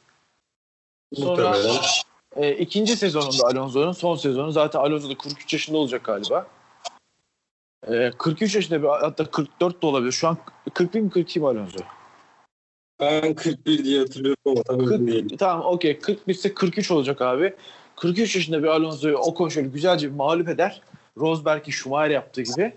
[1.14, 1.56] Sonra
[2.36, 6.46] e, ikinci sezonunda Alonso'nun son sezonu zaten Alonso da 43 yaşında olacak galiba.
[7.88, 10.12] E, 43 yaşında bir, hatta 44 de olabilir.
[10.12, 10.38] Şu an
[10.74, 11.78] 41 mi 42 mi Alonso?
[13.00, 15.36] Ben 41 diye hatırlıyorum ama tam emin 40, değilim.
[15.36, 17.54] tamam okey 41 ise 43 olacak abi.
[17.96, 20.82] 43 yaşında bir Alonso'yu Ocon şöyle güzelce bir mağlup eder.
[21.18, 22.76] Rosberg'i Schumacher yaptığı gibi.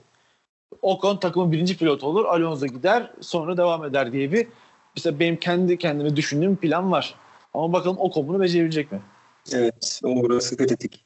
[0.82, 2.26] Ocon takımın birinci pilotu olur.
[2.26, 4.47] Alonso gider sonra devam eder diye bir
[4.95, 7.15] mesela benim kendi kendime düşündüğüm plan var.
[7.53, 9.01] Ama bakalım Ocon bunu becerebilecek mi?
[9.53, 11.05] Evet, orası kritik.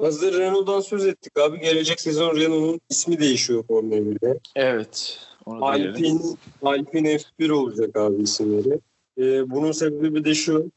[0.00, 1.60] Hazır Renault'dan söz ettik abi.
[1.60, 4.38] Gelecek sezon Renault'un ismi değişiyor Formula 1'de.
[4.56, 5.18] Evet.
[5.46, 6.20] Alpine,
[6.62, 8.80] Alpine F1 olacak abi isimleri.
[9.18, 10.70] Ee, bunun sebebi de şu.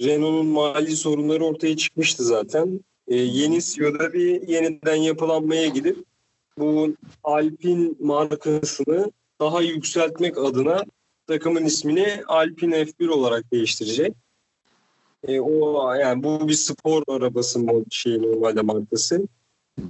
[0.00, 2.80] Renault'un mali sorunları ortaya çıkmıştı zaten.
[3.08, 6.04] Ee, yeni CEO'da bir yeniden yapılanmaya gidip
[6.58, 6.94] bu
[7.24, 10.84] Alpin markasını daha yükseltmek adına
[11.26, 14.14] takımın ismini Alpin F1 olarak değiştirecek.
[15.28, 19.28] E, o yani bu bir spor arabası mod şey normalde markası.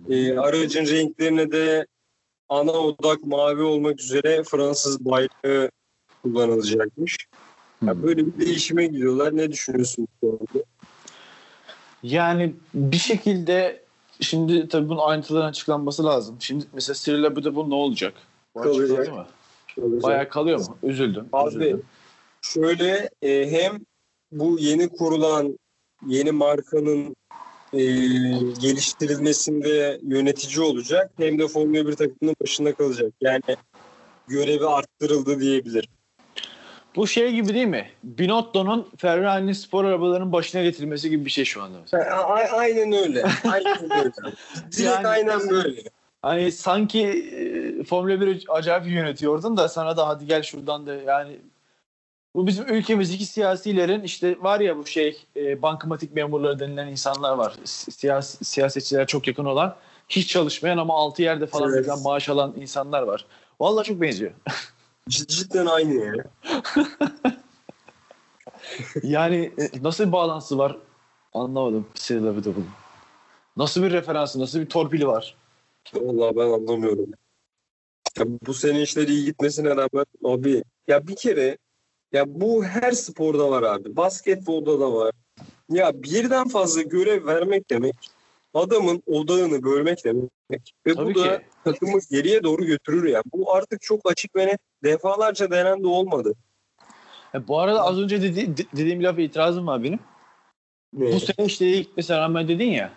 [0.09, 1.87] E, aracın renklerine de
[2.49, 5.71] ana odak mavi olmak üzere Fransız bayrağı
[6.23, 7.17] kullanılacakmış.
[7.87, 9.37] Ya böyle bir değişime gidiyorlar.
[9.37, 10.64] Ne düşünüyorsun bu konuda?
[12.03, 13.86] Yani bir şekilde
[14.21, 16.37] şimdi tabii bunun ayrıntıların açıklanması lazım.
[16.41, 18.14] Şimdi mesela Cyril Abiteboul ne olacak?
[18.55, 19.12] Bu Kalacak.
[19.12, 19.27] mı?
[19.79, 20.79] Bayağı kalıyor mu?
[20.83, 21.29] Üzüldüm.
[21.33, 21.83] Abi üzüldüm.
[22.41, 23.79] şöyle e, hem
[24.33, 25.59] bu yeni kurulan
[26.07, 27.17] yeni markanın
[27.73, 27.83] e,
[28.61, 33.12] geliştirilmesinde yönetici olacak hem de Formula 1 takımının başında kalacak.
[33.21, 33.43] Yani
[34.29, 35.91] görevi arttırıldı diyebilirim.
[36.97, 37.91] Bu şey gibi değil mi?
[38.05, 41.79] Binotto'nun Ferrari'nin spor arabalarının başına getirilmesi gibi bir şey şu anda.
[41.81, 42.17] mesela.
[42.25, 43.25] A- aynen öyle.
[43.53, 44.13] Aynen öyle.
[44.85, 45.83] Yani- aynen böyle.
[46.23, 47.01] Hani sanki
[47.81, 51.37] e, Formula 1 acayip yönetiyordun da sana da hadi gel şuradan da yani
[52.35, 57.55] bu bizim ülkemizdeki siyasilerin işte var ya bu şey e, bankamatik memurları denilen insanlar var.
[57.65, 59.77] Siyasi, siyasetçilere çok yakın olan
[60.09, 61.89] hiç çalışmayan ama altı yerde falan Evet.
[62.05, 63.25] maaş alan insanlar var.
[63.61, 64.33] Vallahi çok benziyor.
[65.09, 66.23] Cid- Cidden aynı yani.
[69.03, 70.79] Yani e, nasıl bir bağlantısı var
[71.33, 72.69] anlamadım Cyril Abiteboul'un.
[73.57, 75.37] Nasıl bir referansı, nasıl bir torpili var?
[75.95, 77.07] Vallahi ben anlamıyorum.
[78.19, 81.59] Ya bu sene işleri iyi gitmesine rağmen abi ya bir kere
[82.13, 83.97] ya bu her sporda var abi.
[83.97, 85.13] Basketbolda da var.
[85.71, 87.95] Ya birden fazla görev vermek demek
[88.57, 90.31] adamın odağını bölmek demek.
[90.87, 91.45] Ve Tabii bu da ki.
[91.65, 93.23] takımı geriye doğru götürür ya.
[93.33, 96.35] Bu artık çok açık ve net defalarca denen de olmadı.
[97.35, 99.99] E, bu arada az önce dedi, de- dediğim lafa itirazım var benim.
[100.93, 102.93] Bu sene işleri iyi gitmesine rağmen dedin ya.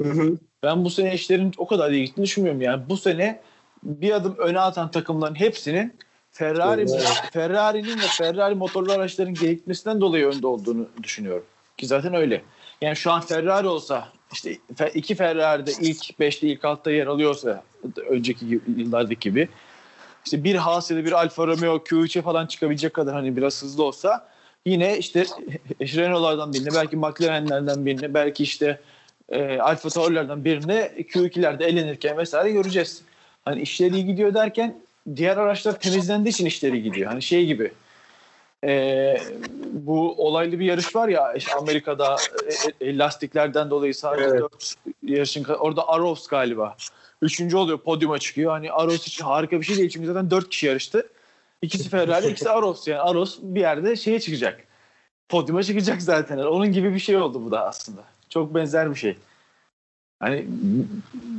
[0.00, 0.38] Hı hı.
[0.62, 2.60] Ben bu sene işlerin o kadar iyi gittiğini düşünmüyorum.
[2.60, 3.40] Yani bu sene
[3.82, 5.98] bir adım öne atan takımların hepsinin
[6.30, 6.86] Ferrari.
[7.32, 11.44] Ferrari'nin ve Ferrari motorlu araçların gelişmesinden dolayı önde olduğunu düşünüyorum.
[11.76, 12.42] Ki zaten öyle.
[12.80, 14.58] Yani şu an Ferrari olsa işte
[14.94, 17.62] iki Ferrari'de ilk 5'te ilk altta yer alıyorsa
[18.10, 19.48] önceki yıllardaki gibi
[20.24, 24.28] işte bir Haas bir Alfa Romeo Q3'e falan çıkabilecek kadar hani biraz hızlı olsa
[24.66, 25.24] yine işte
[25.80, 28.80] Renault'lardan birine belki McLaren'lerden birine belki işte
[29.28, 33.02] e, Alfa Tauri'lerden birine Q2'lerde elenirken vesaire göreceğiz.
[33.44, 34.74] Hani işleri gidiyor derken
[35.16, 37.10] diğer araçlar temizlendiği için işleri gidiyor.
[37.10, 37.72] Hani şey gibi
[38.66, 39.16] e,
[39.72, 42.16] bu olaylı bir yarış var ya işte Amerika'da
[42.80, 44.40] e, e, lastiklerden dolayı sadece Evet.
[44.40, 46.76] dört yarışın orada Aros galiba.
[47.22, 48.50] Üçüncü oluyor podyuma çıkıyor.
[48.50, 51.08] Hani Aros için harika bir şey değil çünkü zaten dört kişi yarıştı.
[51.62, 52.88] İkisi Ferrari, ikisi Aros.
[52.88, 54.60] Yani Aros bir yerde şeye çıkacak.
[55.28, 56.38] Podyuma çıkacak zaten.
[56.38, 58.04] Onun gibi bir şey oldu bu da aslında.
[58.28, 59.16] Çok benzer bir şey.
[60.20, 60.46] Hani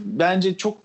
[0.06, 0.78] bence çok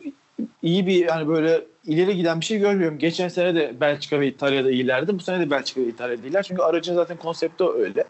[0.62, 2.98] iyi bir hani böyle ileri giden bir şey görmüyorum.
[2.98, 5.14] Geçen sene de Belçika ve İtalya'da iyilerdi.
[5.18, 6.42] Bu sene de Belçika ve İtalya'da iyiler.
[6.42, 8.04] Çünkü aracın zaten konsepti öyle.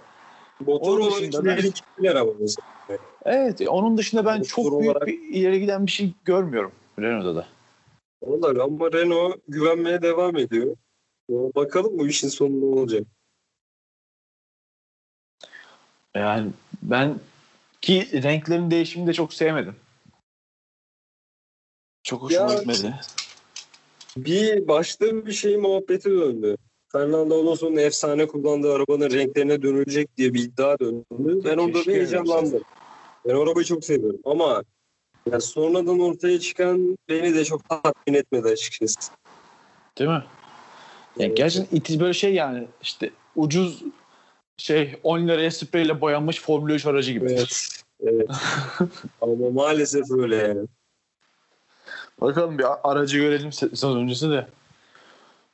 [0.67, 2.67] Motor Onun dışında da- ileri gittiler ama mesela.
[3.25, 7.37] Evet onun dışında ben Motor çok büyük olarak- bir ileri giden bir şey görmüyorum Renault'da
[7.37, 7.47] da.
[8.23, 10.77] Vallahi ama Renault güvenmeye devam ediyor.
[11.31, 13.07] Bakalım bu işin sonu ne olacak.
[16.15, 16.51] Yani
[16.83, 17.21] ben
[17.81, 19.77] ki renklerin değişimini de çok sevmedim.
[22.03, 22.95] Çok hoşuma Ya- gitmedi.
[24.17, 26.57] Bir başta bir şey muhabbeti döndü.
[26.93, 31.05] Fernando Alonso'nun efsane kullandığı arabanın renklerine dönülecek diye bir iddia döndü.
[31.45, 32.63] Ben orada bir öyle heyecanlandım.
[33.27, 34.63] Ben arabayı çok seviyorum ama
[35.33, 39.13] ya sonradan ortaya çıkan beni de çok tatmin etmedi açıkçası.
[39.99, 40.25] Değil mi?
[41.19, 43.83] Yani gerçekten itiz böyle şey yani işte ucuz
[44.57, 47.33] şey 10 liraya spreyle boyanmış Formula 3 aracı gibi.
[47.33, 47.69] Evet.
[48.01, 48.29] evet.
[49.21, 50.67] ama maalesef öyle yani.
[52.23, 54.47] Bakalım bir aracı görelim se- sezon öncesi de.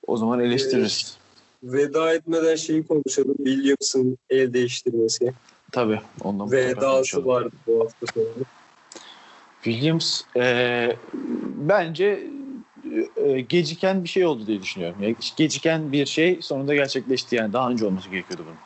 [0.07, 1.17] O zaman eleştiririz.
[1.63, 3.37] Veda etmeden şeyi konuşalım.
[3.37, 5.33] Williams'ın el değiştirmesi.
[5.73, 6.01] Tabii.
[6.25, 8.27] Ondan Vedası vardı bu hafta sonu.
[9.63, 10.97] Williams e,
[11.69, 12.31] bence
[13.17, 15.03] e, geciken bir şey oldu diye düşünüyorum.
[15.03, 18.59] Yani geciken bir şey sonunda gerçekleşti yani daha önce olması gerekiyordu bunun.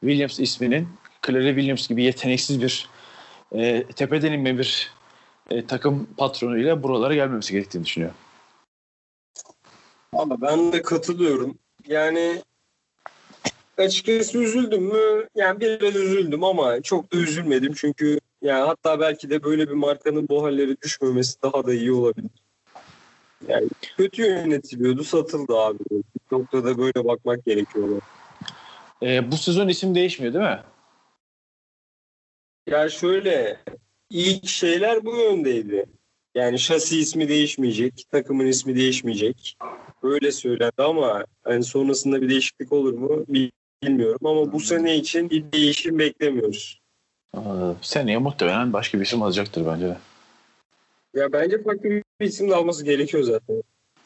[0.00, 0.88] Williams isminin
[1.26, 2.88] Claire Williams gibi yeteneksiz bir
[3.52, 4.92] e, tepeden inme bir
[5.50, 8.16] e, takım patronuyla buralara gelmemesi gerektiğini düşünüyorum.
[10.12, 11.58] Ama ben de katılıyorum.
[11.86, 12.42] Yani
[13.78, 15.28] açıkçası üzüldüm mü?
[15.34, 20.28] Yani biraz üzüldüm ama çok da üzülmedim çünkü yani hatta belki de böyle bir markanın
[20.28, 22.30] bu halleri düşmemesi daha da iyi olabilir.
[23.48, 25.78] Yani kötü yönetiliyordu, satıldı abi.
[25.90, 26.02] Bir
[26.36, 28.00] noktada böyle bakmak gerekiyor.
[29.02, 30.60] E, bu sezon isim değişmiyor değil mi?
[32.66, 33.60] Ya şöyle
[34.14, 35.86] ilk şeyler bu yöndeydi.
[36.34, 39.56] Yani şasi ismi değişmeyecek, takımın ismi değişmeyecek.
[40.02, 43.24] Öyle söylendi ama hani sonrasında bir değişiklik olur mu
[43.82, 46.80] bilmiyorum ama bu sene için bir değişim beklemiyoruz.
[47.34, 47.40] Ee,
[47.82, 49.96] seneye muhtemelen başka bir isim alacaktır bence de.
[51.14, 53.62] Ya bence farklı bir isim de alması gerekiyor zaten.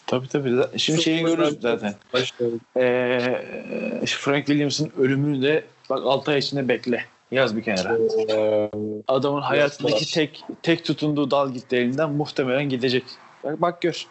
[0.07, 0.79] Tabii tabii.
[0.79, 1.95] Şimdi şeyi görürüz zaten.
[2.13, 2.61] Başlayalım.
[2.77, 7.05] Ee, Frank Williams'ın ölümünü de bak 6 ay içinde bekle.
[7.31, 7.99] Yaz bir kenara.
[8.31, 8.71] Ee,
[9.09, 13.05] Adamın hayatındaki tek tek tutunduğu dal gitti elinden muhtemelen gidecek.
[13.45, 14.07] Bak, bak gör.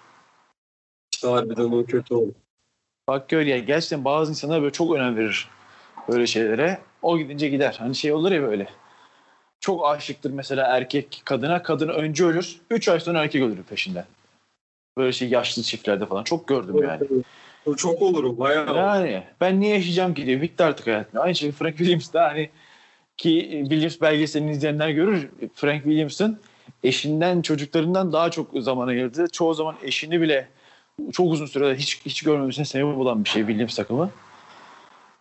[1.23, 2.35] harbiden o kötü oldu.
[3.07, 5.49] Bak gör ya gerçekten bazı insanlar böyle çok önem verir
[6.09, 6.79] böyle şeylere.
[7.01, 7.75] O gidince gider.
[7.79, 8.67] Hani şey olur ya böyle.
[9.59, 11.63] Çok aşıktır mesela erkek kadına.
[11.63, 12.61] Kadın önce ölür.
[12.69, 14.05] 3 ay sonra erkek ölür peşinden.
[14.97, 16.23] Böyle şey yaşlı çiftlerde falan.
[16.23, 17.23] Çok gördüm yani.
[17.77, 18.75] Çok olur o bayağı.
[18.75, 20.41] Yani ben niye yaşayacağım ki diye.
[20.41, 21.21] Bitti artık hayatım.
[21.21, 22.49] Aynı şey Frank Williams da hani
[23.17, 25.29] ki Williams belgeselini izleyenler görür.
[25.55, 26.39] Frank Williams'ın
[26.83, 29.27] eşinden çocuklarından daha çok zaman ayırdı.
[29.31, 30.47] Çoğu zaman eşini bile
[31.11, 34.09] çok uzun sürede hiç hiç görmemesine sebep olan bir şey Williams takımı.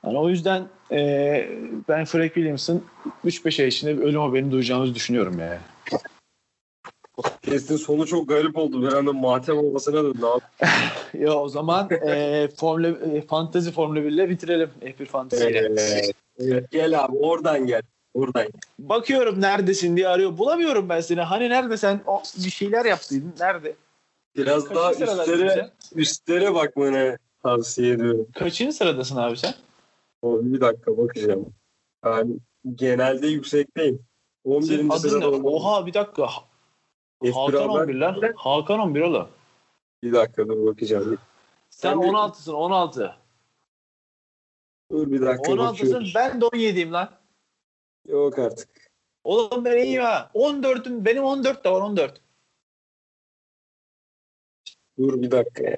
[0.04, 1.48] Yani o yüzden e,
[1.88, 2.84] ben Frank Williams'ın
[3.24, 5.58] 3-5 ay içinde bir ölüm haberini duyacağımızı düşünüyorum yani.
[7.42, 8.82] Kesin sonu çok garip oldu.
[8.82, 10.42] Bir anda matem olmasına döndü abi.
[11.14, 15.58] Ya o zaman e, Formula e, Fantasy Formula 1 ile bitirelim F1 Fantasy ile.
[15.58, 16.14] Evet.
[16.38, 17.82] Evet, Gel abi oradan gel.
[18.14, 18.46] Oradan.
[18.78, 20.38] Bakıyorum neredesin diye arıyor.
[20.38, 21.20] Bulamıyorum ben seni.
[21.20, 23.34] Hani nerede sen o, bir şeyler yaptıydın?
[23.40, 23.74] Nerede?
[24.36, 28.26] Biraz Kaçıncı daha üstlere, üstlere bakmanı tavsiye ediyorum.
[28.34, 29.54] Kaçıncı sıradasın abi sen?
[30.22, 31.46] Abi bir dakika bakacağım.
[32.04, 32.40] Ben
[32.74, 33.98] genelde yüksekteyim.
[34.44, 34.66] 11.
[34.66, 35.10] Senin adın ne?
[35.10, 35.54] sırada olmam.
[35.54, 36.28] Oha bir dakika.
[37.20, 38.32] Ha- F1 Hakan haber- 11 lan.
[38.36, 39.28] Hakan 11 oğlum.
[40.02, 41.18] Bir dakika dur bakacağım.
[41.70, 43.16] Sen Ben de- 16'sın 16.
[44.90, 46.08] Dur bir dakika 16'sın bakıyorum.
[46.14, 47.10] ben de 17'yim lan.
[48.08, 48.90] Yok artık.
[49.24, 50.30] Oğlum ben iyiyim ha.
[50.34, 52.20] 14'üm benim 14 de var 14.
[54.98, 55.76] Dur bir dakika yani.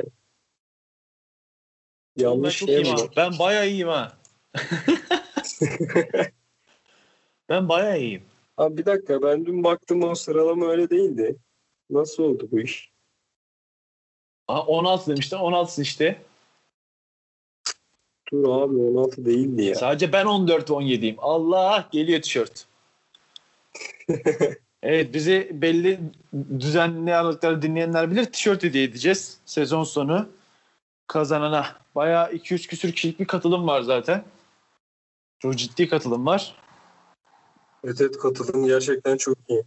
[2.17, 2.97] ben Yanlış çok şey mi?
[3.17, 4.19] Ben bayağı iyiyim ha.
[7.49, 8.25] ben bayağı iyiyim.
[8.59, 11.37] Abi bir dakika ben dün baktım o sıralama öyle değildi.
[11.91, 12.91] Nasıl oldu bu iş?
[14.49, 16.23] Aha, 16 demiştin 16'sın işte.
[18.33, 19.75] Dur abi 16 değildi ya.
[19.75, 21.15] Sadece ben 14 ve 17'yim.
[21.19, 22.67] Allah geliyor tişört.
[24.83, 26.01] evet bizi belli
[26.61, 28.25] düzenli aralıklarla dinleyenler bilir.
[28.25, 30.29] Tişört hediye edeceğiz sezon sonu
[31.07, 31.67] kazanana.
[31.95, 34.25] Bayağı 2-3 küsür kişilik bir katılım var zaten.
[35.39, 36.55] Çok ciddi katılım var.
[37.85, 39.65] Evet evet katılım gerçekten çok iyi.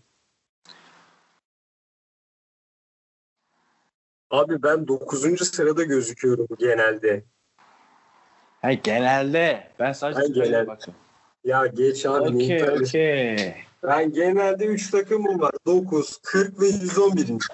[4.29, 5.45] Abi ben 9.
[5.45, 7.23] sırada gözüküyorum genelde.
[8.61, 9.71] Ha, genelde.
[9.79, 10.93] Ben sadece Ben sıraya genel- baktım.
[11.43, 12.35] Ya geç abi.
[12.35, 13.55] Okey okey.
[13.83, 15.51] Ben genelde 3 takımım var.
[15.65, 17.47] 9, 40 ve 111.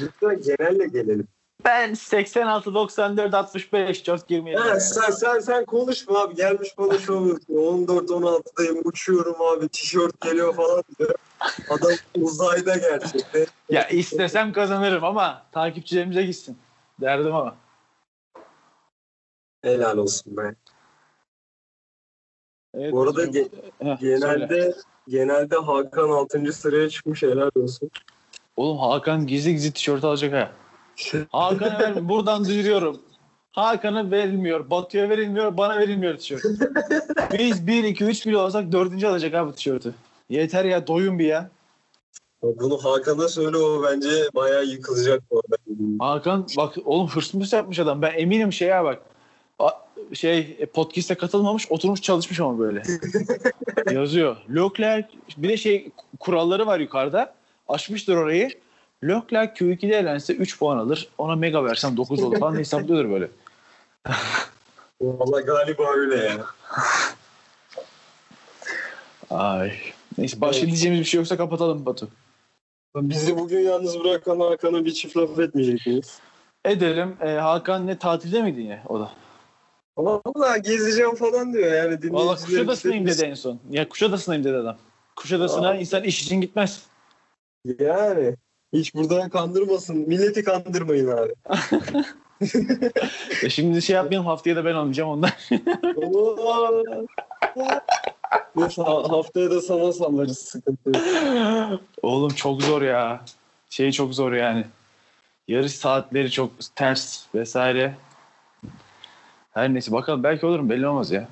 [0.00, 1.28] Lütfen genelle gelelim.
[1.64, 4.62] Ben 86, 94, 65 çok girmeyelim.
[4.64, 6.34] Ha, sen, sen, sen konuşma abi.
[6.34, 7.62] Gelmiş bana şov yapıyor.
[7.62, 8.80] 14, 16'dayım.
[8.84, 9.68] Uçuyorum abi.
[9.68, 11.14] Tişört geliyor falan diyor.
[11.70, 13.46] Adam uzayda gerçekten.
[13.70, 16.58] Ya istesem kazanırım ama takipçilerimize gitsin.
[17.00, 17.56] Derdim ama.
[19.62, 20.54] Helal olsun be.
[22.74, 23.48] Evet, Bu arada ge-
[23.82, 24.16] Heh, söyle.
[24.18, 24.74] genelde
[25.08, 26.52] genelde Hakan 6.
[26.52, 27.22] sıraya çıkmış.
[27.22, 27.90] Helal olsun.
[28.56, 30.52] Oğlum Hakan gizli gizli tişört alacak ha.
[31.32, 33.00] Hakan'a ver, buradan duyuruyorum.
[33.52, 34.70] Hakan'a verilmiyor.
[34.70, 35.56] Batu'ya verilmiyor.
[35.56, 36.42] Bana verilmiyor tişört.
[37.38, 39.94] Biz 1, 2, 3 bile olsak dördüncü alacak abi tişörtü.
[40.28, 41.50] Yeter ya doyun bir ya.
[42.42, 45.56] Bunu Hakan'a söyle o bence bayağı yıkılacak bu arada.
[45.98, 48.02] Hakan bak oğlum hırsımız yapmış adam.
[48.02, 49.02] Ben eminim şeye bak.
[50.14, 52.82] Şey e, podcast'e katılmamış oturmuş çalışmış ama böyle.
[53.92, 54.36] Yazıyor.
[54.50, 55.90] Leclerc bir de şey
[56.20, 57.34] kuralları var yukarıda.
[57.68, 58.50] Açmıştır orayı.
[59.04, 61.08] Leclerc Q2'de elense 3 puan alır.
[61.18, 63.28] Ona mega versem 9 olur falan hesaplıyordur böyle.
[65.00, 66.36] Valla galiba öyle ya.
[69.30, 69.72] Ay.
[70.18, 70.68] Neyse başka Evet.
[70.68, 72.08] diyeceğimiz bir şey yoksa kapatalım Batu.
[72.96, 76.18] Bizi bugün yalnız bırakan Hakan'a bir çift laf etmeyecek miyiz?
[76.64, 77.16] Edelim.
[77.20, 79.10] E, Hakan ne tatilde miydi yine o da?
[79.98, 81.88] Valla gezeceğim falan diyor yani.
[81.88, 83.60] Valla dinleyicilerimiz- Kuşadası'nayım dedi en son.
[83.70, 84.76] Ya Kuşadası'nayım dedi adam.
[85.16, 85.74] Kuşadası'na Aa.
[85.74, 86.82] insan iş için gitmez.
[87.78, 88.36] Yani.
[88.72, 89.96] Hiç buradan kandırmasın.
[89.96, 91.34] Milleti kandırmayın abi.
[93.42, 95.30] E şimdi şey yapmayalım haftaya da ben olmayacağım ondan.
[98.56, 100.92] Neyse ha- haftaya da sana sallarız sıkıntı.
[102.02, 103.24] Oğlum çok zor ya.
[103.70, 104.64] Şey çok zor yani.
[105.48, 107.94] Yarış saatleri çok ters vesaire.
[109.50, 111.28] Her neyse bakalım belki olurum belli olmaz ya.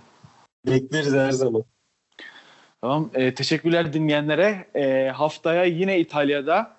[0.66, 1.64] Bekleriz her zaman.
[2.80, 4.66] Tamam e, teşekkürler dinleyenlere.
[4.74, 6.75] E, haftaya yine İtalya'da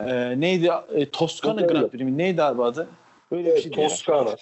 [0.00, 0.70] e, neydi?
[0.94, 1.66] E, Toskana Toskana.
[1.66, 2.18] Grand Prix mi?
[2.18, 2.88] Neydi abi adı?
[3.30, 3.88] Öyle bir Evet, ya.
[3.88, 4.36] Toskana.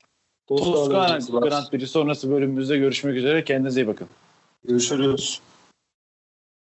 [0.47, 1.49] Toskana var.
[1.49, 3.45] Grand Prix sonrası bölümümüzde görüşmek üzere.
[3.45, 4.09] Kendinize iyi bakın.
[4.65, 5.41] Görüşürüz.